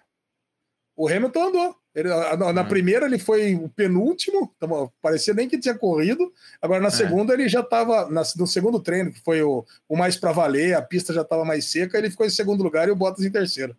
O 0.94 1.08
Hamilton 1.08 1.48
andou. 1.48 1.76
Ele, 1.96 2.10
na 2.10 2.52
na 2.52 2.60
Ah. 2.60 2.64
primeira 2.64 3.06
ele 3.06 3.18
foi 3.18 3.54
o 3.54 3.70
penúltimo, 3.70 4.54
tava- 4.60 4.92
parecia 5.00 5.32
nem 5.32 5.48
que 5.48 5.58
tinha 5.58 5.74
corrido. 5.74 6.30
Agora 6.60 6.78
na 6.78 6.88
É. 6.88 6.90
segunda 6.90 7.32
ele 7.32 7.48
já 7.48 7.60
estava 7.60 8.06
no 8.36 8.46
segundo 8.46 8.78
treino, 8.78 9.10
que 9.10 9.20
foi 9.22 9.42
o, 9.42 9.64
o 9.88 9.96
mais 9.96 10.14
para 10.16 10.30
valer, 10.30 10.74
a 10.76 10.82
pista 10.82 11.14
já 11.14 11.22
estava 11.22 11.42
mais 11.42 11.64
seca, 11.64 11.96
ele 11.96 12.10
ficou 12.10 12.26
em 12.26 12.30
segundo 12.30 12.62
lugar 12.62 12.86
e 12.86 12.90
o 12.90 12.96
Bottas 12.96 13.24
em 13.24 13.30
terceiro. 13.30 13.74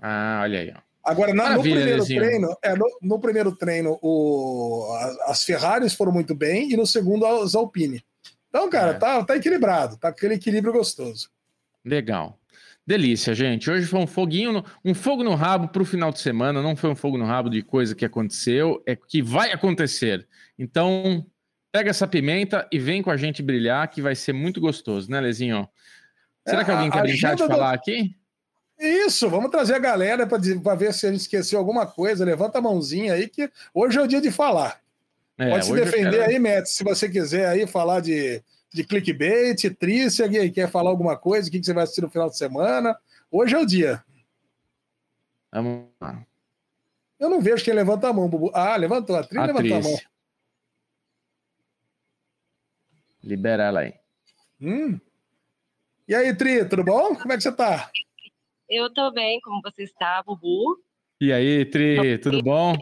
Ah, 0.00 0.40
olha 0.44 0.60
aí, 0.60 0.72
ó. 0.74 0.80
Agora 1.04 1.34
na- 1.34 1.56
no 1.56 1.60
primeiro 1.60 1.98
Lezinho. 2.00 2.22
treino, 2.22 2.56
é, 2.62 2.74
no, 2.74 2.86
no 3.02 3.18
primeiro 3.20 3.54
treino 3.54 3.98
o, 4.02 4.90
a- 4.98 5.30
as 5.30 5.44
Ferraris 5.44 5.92
foram 5.92 6.10
muito 6.12 6.34
bem 6.34 6.72
e 6.72 6.76
no 6.76 6.86
segundo 6.86 7.26
as 7.26 7.54
Alpine. 7.54 8.02
Então, 8.48 8.68
cara, 8.70 8.92
É. 8.92 8.94
tá, 8.94 9.22
tá 9.24 9.36
equilibrado, 9.36 9.98
tá 9.98 10.08
aquele 10.08 10.34
equilíbrio 10.34 10.72
gostoso. 10.72 11.28
Legal. 11.84 12.38
Delícia, 12.92 13.34
gente. 13.34 13.70
Hoje 13.70 13.84
foi 13.84 14.00
um 14.00 14.06
foguinho, 14.06 14.50
no- 14.50 14.64
um 14.82 14.94
fogo 14.94 15.22
no 15.22 15.34
rabo 15.34 15.68
para 15.68 15.82
o 15.82 15.84
final 15.84 16.10
de 16.10 16.20
semana. 16.20 16.62
Não 16.62 16.74
foi 16.74 16.88
um 16.88 16.94
fogo 16.94 17.18
no 17.18 17.26
rabo 17.26 17.50
de 17.50 17.60
coisa 17.60 17.94
que 17.94 18.02
aconteceu, 18.02 18.82
é 18.86 18.96
que 18.96 19.20
vai 19.20 19.52
acontecer. 19.52 20.26
Então, 20.58 21.26
pega 21.70 21.90
essa 21.90 22.06
pimenta 22.06 22.66
e 22.72 22.78
vem 22.78 23.02
com 23.02 23.10
a 23.10 23.16
gente 23.18 23.42
brilhar, 23.42 23.86
que 23.90 24.00
vai 24.00 24.14
ser 24.14 24.32
muito 24.32 24.58
gostoso, 24.58 25.10
né, 25.10 25.20
Lezinho? 25.20 25.68
Será 26.46 26.62
É, 26.62 26.64
que 26.64 26.70
alguém 26.70 26.88
a 26.88 26.92
quer 26.92 27.02
brincar 27.02 27.34
de 27.36 27.42
agenda 27.42 27.46
do- 27.46 27.54
falar 27.58 27.74
aqui? 27.74 28.16
Isso, 28.80 29.28
vamos 29.28 29.50
trazer 29.50 29.74
a 29.74 29.78
galera 29.78 30.26
para 30.26 30.74
ver 30.74 30.94
se 30.94 31.06
a 31.06 31.10
gente 31.12 31.20
esqueceu 31.20 31.58
alguma 31.58 31.84
coisa. 31.84 32.24
Levanta 32.24 32.56
a 32.56 32.62
mãozinha 32.62 33.12
aí, 33.12 33.28
que 33.28 33.50
hoje 33.74 33.98
é 33.98 34.02
o 34.02 34.06
dia 34.06 34.20
de 34.22 34.30
falar. 34.30 34.80
É, 35.36 35.50
Pode 35.50 35.66
se 35.66 35.74
defender 35.74 36.20
quero- 36.20 36.30
aí, 36.30 36.38
Metz, 36.38 36.70
se 36.70 36.82
você 36.82 37.06
quiser 37.06 37.48
aí 37.48 37.66
falar 37.66 38.00
de, 38.00 38.42
de 38.72 38.84
clickbait, 38.84 39.70
Trícia, 39.78 40.26
e 40.26 40.50
quer 40.50 40.70
falar 40.70 40.90
alguma 40.90 41.16
coisa, 41.16 41.48
o 41.48 41.50
que, 41.50 41.58
que 41.58 41.66
você 41.66 41.72
vai 41.72 41.84
assistir 41.84 42.02
no 42.02 42.10
final 42.10 42.28
de 42.28 42.36
semana. 42.36 42.98
Hoje 43.30 43.54
é 43.54 43.58
o 43.58 43.66
dia. 43.66 44.04
Vamos 45.50 45.88
lá. 46.00 46.24
Eu 47.18 47.28
não 47.28 47.40
vejo 47.40 47.64
quem 47.64 47.74
levanta 47.74 48.08
a 48.08 48.12
mão, 48.12 48.28
Bubu. 48.28 48.50
Ah, 48.54 48.76
levantou. 48.76 49.16
A 49.16 49.24
Tri 49.24 49.38
A 49.38 49.46
levantou 49.46 49.76
a 49.76 49.80
mão. 49.80 49.98
Libera 53.22 53.64
ela 53.64 53.80
aí. 53.80 53.94
Hum. 54.60 55.00
E 56.06 56.14
aí, 56.14 56.34
Tri, 56.34 56.64
tudo 56.68 56.84
bom? 56.84 57.14
Como 57.16 57.32
é 57.32 57.36
que 57.36 57.42
você 57.42 57.52
tá? 57.52 57.90
Eu 58.68 58.92
tô 58.92 59.10
bem, 59.10 59.40
como 59.40 59.60
você 59.62 59.82
está, 59.82 60.22
Bubu? 60.22 60.82
E 61.20 61.32
aí, 61.32 61.64
Tri, 61.64 62.18
tudo 62.18 62.42
bom? 62.42 62.76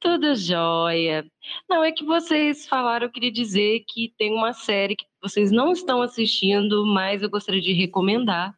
Tudo 0.00 0.34
jóia. 0.36 1.24
Não, 1.68 1.82
é 1.82 1.90
que 1.90 2.04
vocês 2.04 2.66
falaram, 2.68 3.06
eu 3.06 3.10
queria 3.12 3.32
dizer 3.32 3.82
que 3.88 4.12
tem 4.16 4.32
uma 4.32 4.52
série 4.52 4.94
que 4.94 5.04
vocês 5.22 5.50
não 5.50 5.72
estão 5.72 6.00
assistindo, 6.02 6.86
mas 6.86 7.22
eu 7.22 7.28
gostaria 7.30 7.60
de 7.60 7.72
recomendar, 7.72 8.54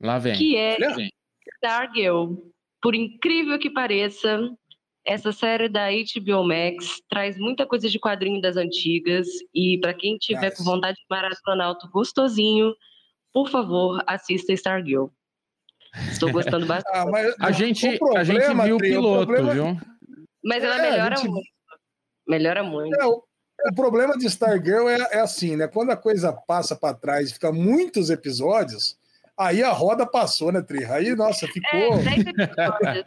Lá 0.00 0.18
vem. 0.18 0.34
que 0.36 0.56
é. 0.56 0.76
Stargirl. 1.62 2.34
Por 2.82 2.94
incrível 2.94 3.58
que 3.58 3.70
pareça, 3.70 4.40
essa 5.04 5.30
série 5.32 5.68
da 5.68 5.88
HBO 5.90 6.42
Max 6.44 7.00
traz 7.08 7.38
muita 7.38 7.66
coisa 7.66 7.88
de 7.88 7.98
quadrinho 7.98 8.40
das 8.40 8.56
antigas 8.56 9.28
e 9.54 9.78
para 9.80 9.94
quem 9.94 10.16
tiver 10.16 10.50
Nice. 10.50 10.56
com 10.56 10.64
vontade 10.64 10.96
de 10.96 11.04
maratonar 11.08 11.68
alto 11.68 11.88
gostosinho, 11.90 12.74
por 13.32 13.48
favor, 13.48 14.02
assista 14.06 14.52
Stargirl. 14.54 15.06
Estou 16.10 16.32
gostando 16.32 16.66
bastante. 16.66 16.96
Ah, 16.96 17.06
mas 17.06 17.34
A 17.38 17.52
gente, 17.52 17.86
o 18.00 18.16
a 18.16 18.24
gente 18.24 18.36
problema, 18.38 18.64
viu 18.64 18.76
o 18.76 18.80
piloto, 18.80 19.26
problema- 19.26 19.52
viu? 19.52 19.80
Mas 20.44 20.62
ela 20.64 20.78
É, 20.78 20.90
melhora 20.90 21.16
gente- 21.16 21.28
muito. 21.30 21.48
Melhora 22.28 22.62
muito. 22.62 22.94
É, 23.00 23.04
o, 23.06 23.22
o 23.70 23.74
problema 23.74 24.16
de 24.16 24.26
Stargirl 24.26 24.88
é, 24.88 24.98
é 25.12 25.20
assim, 25.20 25.56
né? 25.56 25.66
Quando 25.68 25.90
a 25.90 25.96
coisa 25.96 26.32
passa 26.32 26.76
para 26.76 26.94
trás 26.94 27.30
e 27.30 27.34
fica 27.34 27.50
muitos 27.52 28.08
episódios, 28.10 28.96
aí 29.38 29.62
a 29.62 29.70
roda 29.70 30.06
passou, 30.06 30.52
né, 30.52 30.62
Tri? 30.62 30.84
Aí, 30.84 31.14
nossa, 31.14 31.46
ficou. 31.48 31.94
É, 31.98 32.02
10 32.02 32.26
episódios. 32.26 33.04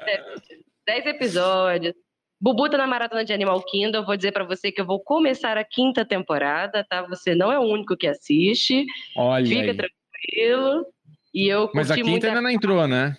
10 0.85 1.05
episódios. 1.05 1.93
Bubu 2.41 2.69
tá 2.69 2.77
na 2.77 2.85
maratona 2.85 3.23
de 3.23 3.31
Animal 3.31 3.63
Kingdom. 3.63 3.99
Eu 3.99 4.05
vou 4.05 4.17
dizer 4.17 4.33
pra 4.33 4.43
você 4.43 4.69
que 4.69 4.81
eu 4.81 4.85
vou 4.85 4.99
começar 5.01 5.57
a 5.57 5.63
quinta 5.63 6.03
temporada, 6.03 6.85
tá? 6.89 7.01
Você 7.03 7.33
não 7.33 7.49
é 7.49 7.57
o 7.57 7.61
único 7.63 7.95
que 7.95 8.05
assiste. 8.07 8.85
Olha 9.15 9.45
Fica 9.47 9.71
aí. 9.71 9.77
tranquilo. 9.77 10.85
E 11.33 11.47
eu 11.47 11.71
Mas 11.73 11.89
a 11.89 11.95
quinta 11.95 12.27
ainda 12.27 12.41
não 12.41 12.49
entrou, 12.49 12.85
né? 12.85 13.15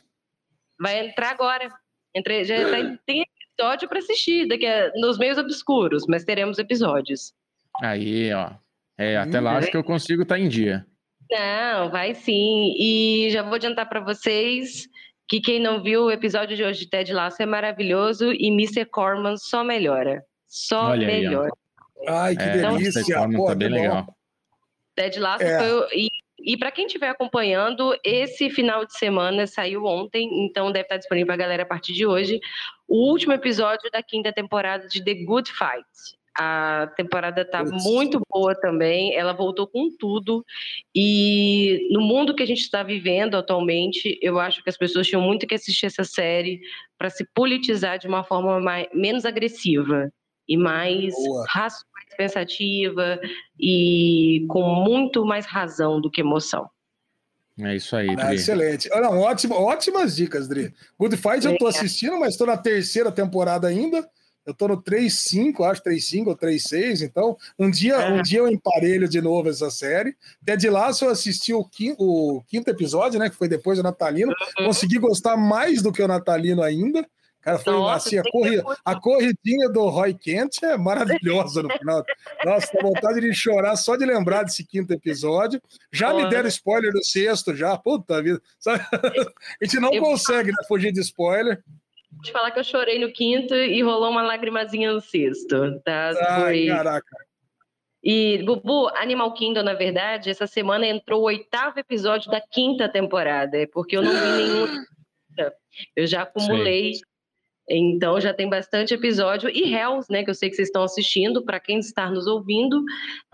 Vai 0.78 1.08
entrar 1.08 1.30
agora. 1.30 1.72
Entre... 2.14 2.44
Já 2.44 2.70
tá... 2.70 2.98
tem 3.06 3.24
episódio 3.58 3.88
pra 3.88 3.98
assistir, 3.98 4.46
daqui 4.48 4.66
a... 4.66 4.90
nos 4.96 5.18
meios 5.18 5.38
obscuros, 5.38 6.04
mas 6.08 6.24
teremos 6.24 6.58
episódios. 6.58 7.32
Aí, 7.82 8.32
ó. 8.32 8.50
É, 8.96 9.16
até 9.16 9.40
Hum, 9.40 9.44
lá 9.44 9.54
é. 9.54 9.56
acho 9.58 9.70
que 9.70 9.76
eu 9.76 9.84
consigo 9.84 10.22
estar 10.22 10.38
em 10.38 10.48
dia. 10.48 10.86
Não, 11.30 11.90
vai 11.90 12.14
sim. 12.14 12.74
E 12.78 13.28
já 13.30 13.42
vou 13.42 13.54
adiantar 13.54 13.88
para 13.88 14.00
vocês 14.00 14.86
que 15.26 15.40
quem 15.40 15.58
não 15.58 15.82
viu 15.82 16.04
o 16.04 16.10
episódio 16.10 16.56
de 16.56 16.62
hoje 16.62 16.80
de 16.80 16.90
Ted 16.90 17.12
Lasso 17.12 17.42
é 17.42 17.46
maravilhoso 17.46 18.32
e 18.32 18.48
Mr. 18.48 18.84
Corman 18.84 19.36
só 19.36 19.64
melhora. 19.64 20.22
Só 20.46 20.90
Olha 20.90 21.08
aí, 21.08 21.22
melhora. 21.22 21.50
Ai, 22.06 22.36
que 22.36 22.42
É, 22.42 22.56
delícia. 22.58 23.00
Mr. 23.00 23.14
Corman 23.14 23.38
Pô, 23.38 23.46
tá 23.46 23.54
bem 23.54 23.68
bom. 23.70 23.74
legal. 23.74 24.06
Ted 24.94 25.18
Lasso 25.18 25.42
É. 25.44 25.58
foi. 25.58 25.88
E, 25.96 26.08
e 26.46 26.56
para 26.58 26.70
quem 26.70 26.86
estiver 26.86 27.08
acompanhando, 27.08 27.98
esse 28.04 28.50
final 28.50 28.84
de 28.84 28.96
semana 28.96 29.46
saiu 29.46 29.84
ontem, 29.86 30.28
então 30.46 30.70
deve 30.70 30.84
estar 30.84 30.98
disponível 30.98 31.26
para 31.28 31.34
a 31.34 31.38
galera 31.38 31.62
a 31.62 31.66
partir 31.66 31.94
de 31.94 32.06
hoje. 32.06 32.38
O 32.88 33.10
último 33.10 33.32
episódio 33.32 33.90
da 33.90 34.02
quinta 34.02 34.32
temporada 34.32 34.88
de 34.88 35.02
The 35.02 35.14
Good 35.24 35.50
Fight. 35.52 36.18
A 36.36 36.92
temporada 36.96 37.44
tá 37.44 37.62
Putz. 37.62 37.84
muito 37.84 38.20
boa 38.28 38.56
também, 38.60 39.14
ela 39.14 39.32
voltou 39.32 39.68
com 39.68 39.88
tudo. 39.96 40.44
E 40.92 41.88
no 41.92 42.00
mundo 42.00 42.34
que 42.34 42.42
a 42.42 42.46
gente 42.46 42.60
está 42.60 42.82
vivendo 42.82 43.36
atualmente, 43.36 44.18
eu 44.20 44.40
acho 44.40 44.62
que 44.62 44.68
as 44.68 44.76
pessoas 44.76 45.06
tinham 45.06 45.22
muito 45.22 45.46
que 45.46 45.54
assistir 45.54 45.86
essa 45.86 46.02
série 46.02 46.60
para 46.98 47.08
se 47.08 47.24
politizar 47.32 47.98
de 48.00 48.08
uma 48.08 48.24
forma 48.24 48.58
mais, 48.58 48.88
menos 48.92 49.24
agressiva 49.24 50.10
e 50.48 50.56
mais 50.56 51.14
racional, 51.48 51.94
pensativa 52.16 53.20
e 53.58 54.44
com 54.48 54.62
muito 54.62 55.24
mais 55.24 55.46
razão 55.46 56.00
do 56.00 56.10
que 56.10 56.20
emoção. 56.20 56.68
É 57.60 57.76
isso 57.76 57.94
aí, 57.94 58.08
ah, 58.18 58.34
Excelente. 58.34 58.88
Não, 58.88 59.20
ótimo, 59.20 59.54
ótimas 59.54 60.16
dicas, 60.16 60.48
Dri. 60.48 60.74
Good 60.98 61.16
Fight 61.16 61.46
eu 61.46 61.56
tô 61.56 61.68
assistindo, 61.68 62.18
mas 62.18 62.36
tô 62.36 62.44
na 62.44 62.56
terceira 62.56 63.12
temporada 63.12 63.68
ainda. 63.68 64.04
Eu 64.44 64.52
tô 64.52 64.68
no 64.68 64.82
3.5, 64.82 65.64
acho 65.64 65.82
3.5 65.82 66.26
ou 66.26 66.36
3.6, 66.36 67.00
então 67.02 67.36
um 67.58 67.70
dia, 67.70 67.94
é. 67.94 68.12
um 68.12 68.20
dia 68.20 68.40
eu 68.40 68.48
emparelho 68.48 69.08
de 69.08 69.20
novo 69.20 69.48
essa 69.48 69.70
série. 69.70 70.14
Ted 70.44 70.68
Lasso 70.68 71.06
eu 71.06 71.10
assisti 71.10 71.54
o 71.54 71.64
quinto, 71.64 72.02
o 72.02 72.42
quinto 72.42 72.68
episódio, 72.68 73.18
né, 73.18 73.30
que 73.30 73.36
foi 73.36 73.48
depois 73.48 73.78
do 73.78 73.84
Natalino. 73.84 74.34
Uhum. 74.58 74.66
Consegui 74.66 74.98
gostar 74.98 75.36
mais 75.36 75.80
do 75.80 75.90
que 75.90 76.02
o 76.02 76.08
Natalino 76.08 76.62
ainda. 76.62 77.06
Cara, 77.44 77.58
foi 77.58 77.72
Nossa, 77.74 78.08
assim, 78.08 78.18
a, 78.18 78.22
corri... 78.22 78.62
a 78.84 78.98
corridinha 78.98 79.68
do 79.68 79.86
Roy 79.88 80.14
Kent 80.14 80.62
é 80.62 80.78
maravilhosa 80.78 81.62
no 81.62 81.70
final. 81.70 82.02
Nossa, 82.42 82.72
dá 82.72 82.82
vontade 82.82 83.20
de 83.20 83.34
chorar 83.34 83.76
só 83.76 83.96
de 83.96 84.06
lembrar 84.06 84.44
desse 84.44 84.66
quinto 84.66 84.94
episódio. 84.94 85.60
Já 85.92 86.12
Olha. 86.12 86.24
me 86.24 86.30
deram 86.30 86.48
spoiler 86.48 86.90
do 86.90 87.04
sexto, 87.04 87.54
já. 87.54 87.76
Puta 87.76 88.22
vida. 88.22 88.40
A 88.66 89.64
gente 89.64 89.78
não 89.78 89.92
eu... 89.92 90.02
consegue 90.02 90.50
né, 90.50 90.56
fugir 90.66 90.90
de 90.90 91.00
spoiler. 91.00 91.62
Vou 92.10 92.22
te 92.22 92.32
falar 92.32 92.50
que 92.50 92.60
eu 92.60 92.64
chorei 92.64 92.98
no 92.98 93.12
quinto 93.12 93.54
e 93.54 93.82
rolou 93.82 94.10
uma 94.10 94.22
lagrimazinha 94.22 94.90
no 94.90 95.02
sexto. 95.02 95.80
Tá? 95.84 96.12
Ai, 96.28 96.40
foi... 96.40 96.66
caraca. 96.68 97.16
E, 98.02 98.42
Bubu, 98.44 98.88
Animal 98.96 99.34
Kingdom, 99.34 99.62
na 99.62 99.74
verdade, 99.74 100.30
essa 100.30 100.46
semana 100.46 100.86
entrou 100.86 101.20
o 101.20 101.24
oitavo 101.24 101.78
episódio 101.78 102.30
da 102.30 102.40
quinta 102.40 102.88
temporada, 102.88 103.56
é 103.58 103.66
porque 103.66 103.96
eu 103.96 104.02
não 104.02 104.12
vi 104.12 104.42
nenhum. 104.42 104.84
Eu 105.96 106.06
já 106.06 106.22
acumulei 106.22 106.94
Sim. 106.94 107.00
Então 107.68 108.20
já 108.20 108.34
tem 108.34 108.48
bastante 108.48 108.94
episódio. 108.94 109.48
E 109.48 109.74
Hells, 109.74 110.10
né, 110.10 110.22
que 110.22 110.30
eu 110.30 110.34
sei 110.34 110.50
que 110.50 110.56
vocês 110.56 110.68
estão 110.68 110.82
assistindo, 110.82 111.44
para 111.44 111.58
quem 111.58 111.78
está 111.78 112.10
nos 112.10 112.26
ouvindo, 112.26 112.82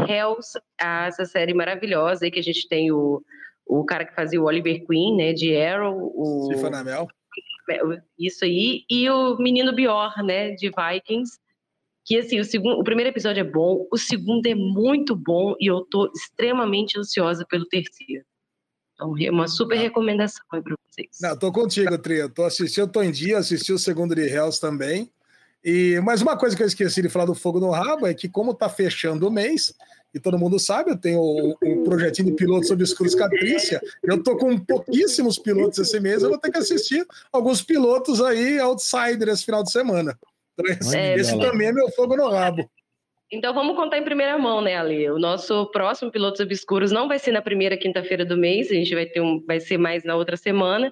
Hells, 0.00 0.58
essa 0.80 1.24
série 1.24 1.52
maravilhosa 1.52 2.24
aí 2.24 2.30
que 2.30 2.38
a 2.38 2.42
gente 2.42 2.68
tem 2.68 2.92
o, 2.92 3.22
o 3.66 3.84
cara 3.84 4.04
que 4.04 4.14
fazia 4.14 4.40
o 4.40 4.44
Oliver 4.44 4.86
Queen, 4.86 5.16
né, 5.16 5.32
de 5.32 5.56
Arrow, 5.56 6.12
o 6.14 6.52
Cifanamel. 6.52 7.08
Isso 8.18 8.44
aí, 8.44 8.84
e 8.90 9.08
o 9.08 9.36
menino 9.38 9.72
Bior, 9.72 10.12
né, 10.24 10.52
de 10.52 10.70
Vikings. 10.70 11.38
Que 12.04 12.18
assim, 12.18 12.40
o 12.40 12.44
segundo, 12.44 12.80
o 12.80 12.84
primeiro 12.84 13.10
episódio 13.10 13.40
é 13.40 13.44
bom, 13.44 13.86
o 13.92 13.96
segundo 13.96 14.46
é 14.46 14.54
muito 14.54 15.14
bom 15.14 15.54
e 15.60 15.70
eu 15.70 15.84
tô 15.90 16.10
extremamente 16.12 16.98
ansiosa 16.98 17.46
pelo 17.48 17.66
terceiro. 17.66 18.24
Então, 19.00 19.14
é 19.18 19.30
uma 19.30 19.48
super 19.48 19.78
recomendação 19.78 20.44
para 20.50 20.60
vocês. 20.60 21.08
Não, 21.22 21.34
tô 21.34 21.50
contigo, 21.50 21.96
Tria. 21.96 22.28
Tô 22.28 22.44
assistindo, 22.44 22.86
tô 22.86 23.02
em 23.02 23.10
dia, 23.10 23.38
assisti 23.38 23.72
o 23.72 23.78
segundo 23.78 24.14
de 24.14 24.22
Hells 24.22 24.60
também. 24.60 25.10
E 25.64 25.98
mais 26.00 26.20
uma 26.20 26.36
coisa 26.36 26.54
que 26.54 26.62
eu 26.62 26.66
esqueci 26.66 27.00
de 27.00 27.08
falar 27.08 27.24
do 27.24 27.34
Fogo 27.34 27.58
no 27.58 27.70
Rabo 27.70 28.06
é 28.06 28.12
que, 28.12 28.28
como 28.28 28.52
tá 28.52 28.68
fechando 28.68 29.26
o 29.26 29.30
mês, 29.30 29.74
e 30.12 30.20
todo 30.20 30.38
mundo 30.38 30.58
sabe, 30.58 30.90
eu 30.90 30.96
tenho 30.96 31.18
o, 31.18 31.56
o 31.62 31.84
projetinho 31.84 32.28
de 32.28 32.34
pilotos 32.34 32.70
obscuros 32.70 33.14
Catrícia. 33.14 33.80
Eu 34.02 34.22
tô 34.22 34.36
com 34.36 34.58
pouquíssimos 34.58 35.38
pilotos 35.38 35.78
esse 35.78 35.98
mês, 35.98 36.22
eu 36.22 36.28
vou 36.28 36.38
ter 36.38 36.50
que 36.50 36.58
assistir 36.58 37.06
alguns 37.32 37.62
pilotos 37.62 38.20
aí, 38.20 38.58
outsider, 38.58 39.28
esse 39.28 39.44
final 39.44 39.62
de 39.62 39.72
semana. 39.72 40.18
Então, 40.52 40.74
esse, 40.74 40.96
é, 40.96 41.14
esse 41.14 41.38
também 41.38 41.68
é 41.68 41.72
meu 41.72 41.90
fogo 41.92 42.16
no 42.16 42.28
rabo. 42.28 42.70
Então 43.32 43.54
vamos 43.54 43.76
contar 43.76 43.98
em 43.98 44.04
primeira 44.04 44.36
mão, 44.36 44.60
né, 44.60 44.76
Ali? 44.76 45.08
O 45.08 45.18
nosso 45.18 45.66
próximo 45.66 46.10
Pilotos 46.10 46.40
Obscuros 46.40 46.90
não 46.90 47.06
vai 47.06 47.18
ser 47.18 47.30
na 47.30 47.40
primeira 47.40 47.76
quinta-feira 47.76 48.24
do 48.24 48.36
mês, 48.36 48.70
a 48.70 48.74
gente 48.74 48.92
vai 48.92 49.06
ter 49.06 49.20
um, 49.20 49.40
vai 49.46 49.60
ser 49.60 49.78
mais 49.78 50.02
na 50.02 50.16
outra 50.16 50.36
semana, 50.36 50.90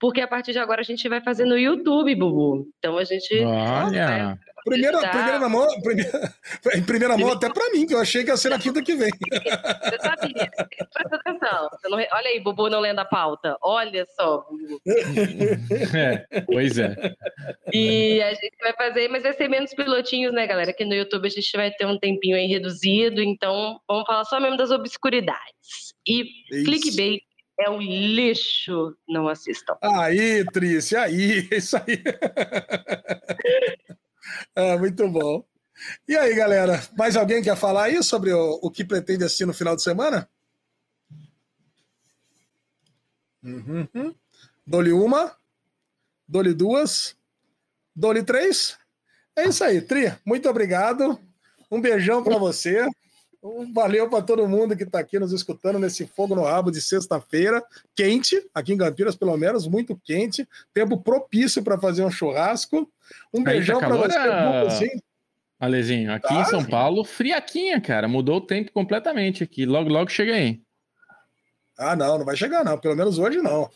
porque 0.00 0.20
a 0.20 0.28
partir 0.28 0.52
de 0.52 0.58
agora 0.58 0.80
a 0.80 0.84
gente 0.84 1.08
vai 1.08 1.20
fazer 1.20 1.44
no 1.44 1.58
YouTube, 1.58 2.14
Bubu. 2.14 2.68
Então 2.78 2.98
a 2.98 3.04
gente. 3.04 3.42
Olha! 3.44 4.38
Primeira, 4.64 4.98
tá... 4.98 5.10
primeira 5.10 5.82
primeira, 5.82 6.34
em 6.74 6.82
primeira 6.82 7.18
mão 7.18 7.32
até 7.32 7.52
para 7.52 7.70
mim, 7.70 7.86
que 7.86 7.94
eu 7.94 8.00
achei 8.00 8.24
que 8.24 8.30
ia 8.30 8.36
ser 8.36 8.48
na 8.48 8.58
quinta 8.58 8.82
que 8.82 8.94
vem. 8.94 9.10
Você 9.84 9.98
sabia, 10.00 10.50
presta 10.90 11.16
atenção. 11.16 11.68
Não... 11.84 11.98
Olha 11.98 12.28
aí, 12.28 12.40
Bubu 12.40 12.70
não 12.70 12.80
lendo 12.80 12.98
a 12.98 13.04
pauta. 13.04 13.58
Olha 13.60 14.06
só, 14.16 14.38
Bubu. 14.38 14.80
É, 15.94 16.40
pois 16.42 16.78
é. 16.78 16.94
E 17.72 18.22
a 18.22 18.32
gente 18.32 18.56
vai 18.60 18.72
fazer, 18.72 19.08
mas 19.08 19.22
vai 19.22 19.32
ser 19.34 19.48
menos 19.48 19.74
pilotinhos, 19.74 20.32
né, 20.32 20.46
galera? 20.46 20.70
Aqui 20.70 20.84
no 20.84 20.94
YouTube 20.94 21.26
a 21.26 21.30
gente 21.30 21.56
vai 21.56 21.70
ter 21.70 21.86
um 21.86 21.98
tempinho 21.98 22.36
aí 22.36 22.46
reduzido, 22.46 23.22
então 23.22 23.78
vamos 23.86 24.06
falar 24.06 24.24
só 24.24 24.40
mesmo 24.40 24.56
das 24.56 24.70
obscuridades. 24.70 25.94
E 26.06 26.24
Isso. 26.50 26.64
clickbait 26.64 27.22
é 27.58 27.70
um 27.70 27.80
lixo, 27.80 28.96
não 29.08 29.28
assistam. 29.28 29.76
Aí, 29.80 30.44
Trícia, 30.46 31.02
aí, 31.02 31.48
isso 31.52 31.76
aí. 31.76 32.02
Ah, 34.54 34.76
muito 34.78 35.08
bom. 35.08 35.44
E 36.08 36.16
aí, 36.16 36.34
galera, 36.34 36.82
mais 36.96 37.16
alguém 37.16 37.42
quer 37.42 37.56
falar 37.56 37.84
aí 37.84 38.02
sobre 38.02 38.32
o, 38.32 38.58
o 38.62 38.70
que 38.70 38.84
pretende 38.84 39.24
assistir 39.24 39.46
no 39.46 39.54
final 39.54 39.76
de 39.76 39.82
semana? 39.82 40.28
Uhum. 43.42 44.14
Uma, 44.94 45.36
dole 46.26 46.54
duas, 46.54 47.16
dole 47.94 48.22
três. 48.22 48.78
É 49.36 49.48
isso 49.48 49.62
aí, 49.62 49.80
Tri. 49.80 50.12
Muito 50.24 50.48
obrigado. 50.48 51.20
Um 51.70 51.80
beijão 51.80 52.22
para 52.22 52.38
você. 52.38 52.88
Valeu 53.74 54.08
para 54.08 54.22
todo 54.22 54.48
mundo 54.48 54.74
que 54.74 54.84
está 54.84 54.98
aqui 54.98 55.18
nos 55.18 55.30
escutando 55.30 55.78
nesse 55.78 56.06
fogo 56.06 56.34
no 56.34 56.44
rabo 56.44 56.70
de 56.70 56.80
sexta-feira, 56.80 57.62
quente, 57.94 58.42
aqui 58.54 58.72
em 58.72 58.78
Campinas, 58.78 59.14
pelo 59.14 59.36
menos, 59.36 59.66
muito 59.66 60.00
quente, 60.02 60.48
tempo 60.72 60.96
propício 60.96 61.62
para 61.62 61.78
fazer 61.78 62.02
um 62.02 62.10
churrasco. 62.10 62.90
Um 63.34 63.44
tá 63.44 63.50
beijão 63.50 63.78
para 63.78 63.94
você, 63.94 64.16
assim. 64.16 65.00
Alezinho, 65.60 66.10
aqui 66.12 66.28
tá? 66.28 66.40
em 66.40 66.44
São 66.46 66.64
Paulo, 66.64 67.04
friaquinha, 67.04 67.78
cara. 67.82 68.08
Mudou 68.08 68.36
o 68.38 68.40
tempo 68.40 68.72
completamente 68.72 69.44
aqui. 69.44 69.66
Logo, 69.66 69.90
logo 69.90 70.10
chega 70.10 70.34
aí. 70.34 70.60
Ah, 71.78 71.94
não, 71.94 72.18
não 72.18 72.24
vai 72.24 72.36
chegar, 72.36 72.64
não. 72.64 72.78
Pelo 72.78 72.96
menos 72.96 73.18
hoje 73.18 73.42
não. 73.42 73.68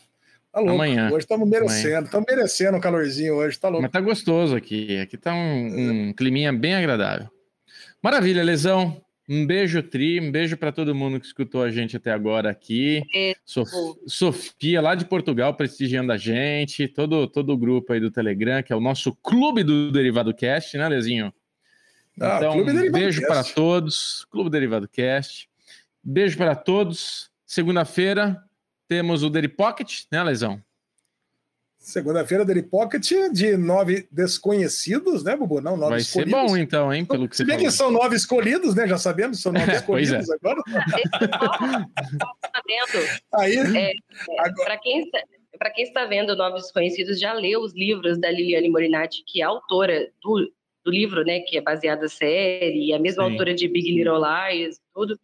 Tá 0.51 0.59
louco. 0.59 0.73
Amanhã. 0.73 1.09
Hoje 1.09 1.19
estamos 1.19 1.47
merecendo. 1.47 2.05
Estamos 2.05 2.25
merecendo 2.27 2.77
um 2.77 2.81
calorzinho 2.81 3.35
hoje, 3.35 3.59
tá 3.59 3.69
louco. 3.69 3.83
Mas 3.83 3.91
tá 3.91 4.01
gostoso 4.01 4.55
aqui. 4.55 4.97
Aqui 4.97 5.15
tá 5.15 5.31
um, 5.33 6.09
um 6.09 6.13
climinha 6.13 6.51
bem 6.51 6.73
agradável. 6.73 7.29
Maravilha, 8.01 8.43
Lesão. 8.43 8.99
Um 9.31 9.45
beijo, 9.45 9.83
Tri, 9.83 10.19
um 10.19 10.31
beijo 10.31 10.57
para 10.57 10.71
todo 10.71 10.95
mundo 10.95 11.19
que 11.19 11.27
escutou 11.27 11.61
a 11.61 11.69
gente 11.69 11.95
até 11.95 12.11
agora 12.11 12.49
aqui. 12.49 13.03
Sof 13.45 13.71
Sofia, 14.07 14.81
lá 14.81 14.95
de 14.95 15.05
Portugal, 15.05 15.53
prestigiando 15.53 16.11
a 16.11 16.17
gente, 16.17 16.87
todo, 16.87 17.27
todo 17.27 17.53
o 17.53 17.57
grupo 17.57 17.93
aí 17.93 17.99
do 17.99 18.09
Telegram, 18.09 18.63
que 18.63 18.73
é 18.73 18.75
o 18.75 18.79
nosso 18.79 19.13
clube 19.15 19.63
do 19.63 19.91
Derivado 19.91 20.33
Cast, 20.33 20.75
né, 20.75 20.87
Lezinho? 20.89 21.31
Ah, 22.19 22.37
então, 22.37 22.57
um 22.57 22.91
beijo 22.91 23.21
para 23.27 23.43
todos, 23.43 24.25
Clube 24.31 24.49
Derivado 24.49 24.87
Cast. 24.87 25.47
Beijo 26.03 26.35
para 26.35 26.55
todos. 26.55 27.29
Segunda-feira 27.45 28.43
temos 28.87 29.21
o 29.21 29.29
Deri 29.29 29.47
Pocket, 29.47 30.05
né, 30.11 30.23
Lesão? 30.23 30.59
Segunda-feira 31.79 32.43
dele 32.43 32.61
Pocket 32.61 33.09
de 33.31 33.55
nove 33.55 34.05
desconhecidos, 34.11 35.23
né, 35.23 35.37
Bubu? 35.37 35.61
Não, 35.61 35.77
nove 35.77 35.91
Vai 35.91 35.99
escolhidos. 36.01 36.39
ser 36.39 36.47
bom, 36.47 36.57
então, 36.57 36.93
hein? 36.93 37.05
Pelo 37.05 37.27
que 37.27 37.37
Se 37.37 37.45
bem 37.45 37.57
que 37.57 37.71
são 37.71 37.89
nove 37.89 38.17
escolhidos, 38.17 38.75
né? 38.75 38.85
Já 38.85 38.97
sabemos, 38.97 39.41
são 39.41 39.53
nove 39.53 39.71
é. 39.71 39.75
escolhidos 39.75 40.29
é. 40.29 40.33
agora. 40.33 40.61
Aí, 43.35 43.55
é, 43.55 43.91
é, 43.91 43.93
Para 44.65 44.77
quem, 44.77 45.09
quem 45.73 45.83
está 45.85 46.05
vendo 46.05 46.35
Novos 46.35 46.63
Desconhecidos, 46.63 47.17
já 47.17 47.31
leu 47.31 47.61
os 47.61 47.73
livros 47.73 48.19
da 48.19 48.29
Liliane 48.29 48.69
Morinati, 48.69 49.23
que 49.25 49.41
é 49.41 49.45
autora 49.45 50.11
do, 50.21 50.51
do 50.83 50.91
livro, 50.91 51.23
né? 51.23 51.39
Que 51.39 51.57
é 51.57 51.61
baseada 51.61 52.01
na 52.01 52.09
série, 52.09 52.93
a 52.93 52.99
mesma 52.99 53.23
Sim. 53.23 53.31
autora 53.31 53.55
de 53.55 53.69
Big 53.69 53.89
Little 53.89 54.19
Lies, 54.19 54.81
tudo. 54.93 55.17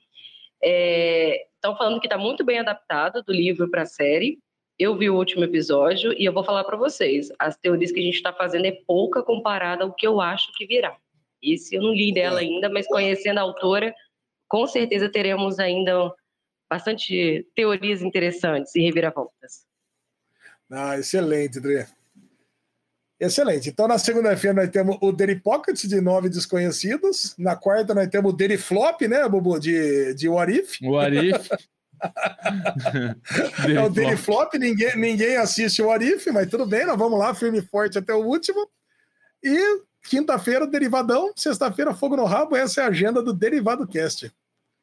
Estão 0.62 1.74
é, 1.74 1.78
falando 1.78 2.00
que 2.00 2.08
está 2.08 2.18
muito 2.18 2.46
bem 2.46 2.60
adaptado 2.60 3.22
do 3.24 3.34
livro 3.34 3.70
para 3.70 3.82
a 3.82 3.86
série. 3.86 4.39
Eu 4.78 4.98
vi 4.98 5.10
o 5.10 5.16
último 5.16 5.44
episódio 5.46 6.14
e 6.20 6.26
eu 6.26 6.34
vou 6.34 6.44
falar 6.44 6.66
para 6.66 6.76
vocês. 6.76 7.30
As 7.40 7.56
teorias 7.56 7.92
que 7.92 8.00
a 8.00 8.04
gente 8.04 8.16
está 8.16 8.34
fazendo 8.34 8.66
é 8.66 8.74
pouca 8.86 9.24
comparada 9.24 9.86
ao 9.86 9.94
que 9.94 10.06
eu 10.06 10.20
acho 10.20 10.52
que 10.54 10.66
virá. 10.66 10.98
Esse 11.42 11.76
eu 11.76 11.82
não 11.82 11.94
li 11.94 12.14
dela 12.14 12.42
ainda, 12.42 12.70
mas 12.70 12.86
conhecendo 12.88 13.38
a 13.38 13.44
autora, 13.44 13.94
com 14.50 14.68
certeza 14.68 15.08
teremos 15.08 15.60
ainda 15.60 16.14
bastante 16.70 17.48
teorias 17.56 18.02
interessantes 18.02 18.76
e 18.76 18.82
reviravoltas. 18.82 19.66
Ah, 20.70 20.98
excelente, 20.98 21.60
Dre. 21.60 21.86
Excelente. 23.18 23.70
Então, 23.70 23.88
na 23.88 23.98
segunda-feira, 23.98 24.62
nós 24.62 24.70
temos 24.70 24.98
o 25.00 25.12
Daily 25.12 25.40
Pocket 25.40 25.82
de 25.86 26.02
nove 26.02 26.28
desconhecidos. 26.28 27.34
Na 27.38 27.56
quarta, 27.56 27.94
nós 27.94 28.10
temos 28.10 28.34
o 28.34 28.36
Daily 28.36 28.58
Flop, 28.58 29.02
né, 29.04 29.28
Bubu? 29.30 29.58
De, 29.58 30.14
de 30.16 30.28
What 30.28 30.52
If. 30.52 30.82
What 30.82 31.16
If. 31.16 31.50
é 33.70 33.82
o 33.82 33.90
Daily 33.90 34.18
Flop, 34.18 34.54
ninguém, 34.56 34.96
ninguém 34.98 35.38
assiste 35.38 35.82
o 35.82 35.92
Arif, 35.92 36.30
mas 36.32 36.50
tudo 36.50 36.66
bem, 36.66 36.86
nós 36.86 36.98
vamos 36.98 37.20
lá, 37.20 37.34
firme 37.34 37.60
e 37.60 37.62
forte 37.62 37.98
até 37.98 38.14
o 38.14 38.26
último. 38.26 38.70
E 39.44 39.82
quinta-feira, 40.04 40.68
Derivadão, 40.68 41.32
sexta-feira, 41.36 41.94
Fogo 41.94 42.16
no 42.16 42.26
Rabo, 42.26 42.56
essa 42.56 42.82
é 42.82 42.84
a 42.84 42.88
agenda 42.88 43.22
do 43.22 43.34
Derivado 43.34 43.88
Cast. 43.88 44.32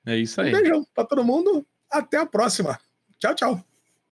É 0.04 0.16
isso 0.16 0.40
aí. 0.40 0.48
Um 0.48 0.58
beijão 0.58 0.86
para 0.94 1.04
todo 1.04 1.24
mundo, 1.24 1.64
até 1.90 2.18
a 2.18 2.26
próxima. 2.26 2.78
Tchau, 3.18 3.34
tchau. 3.34 3.64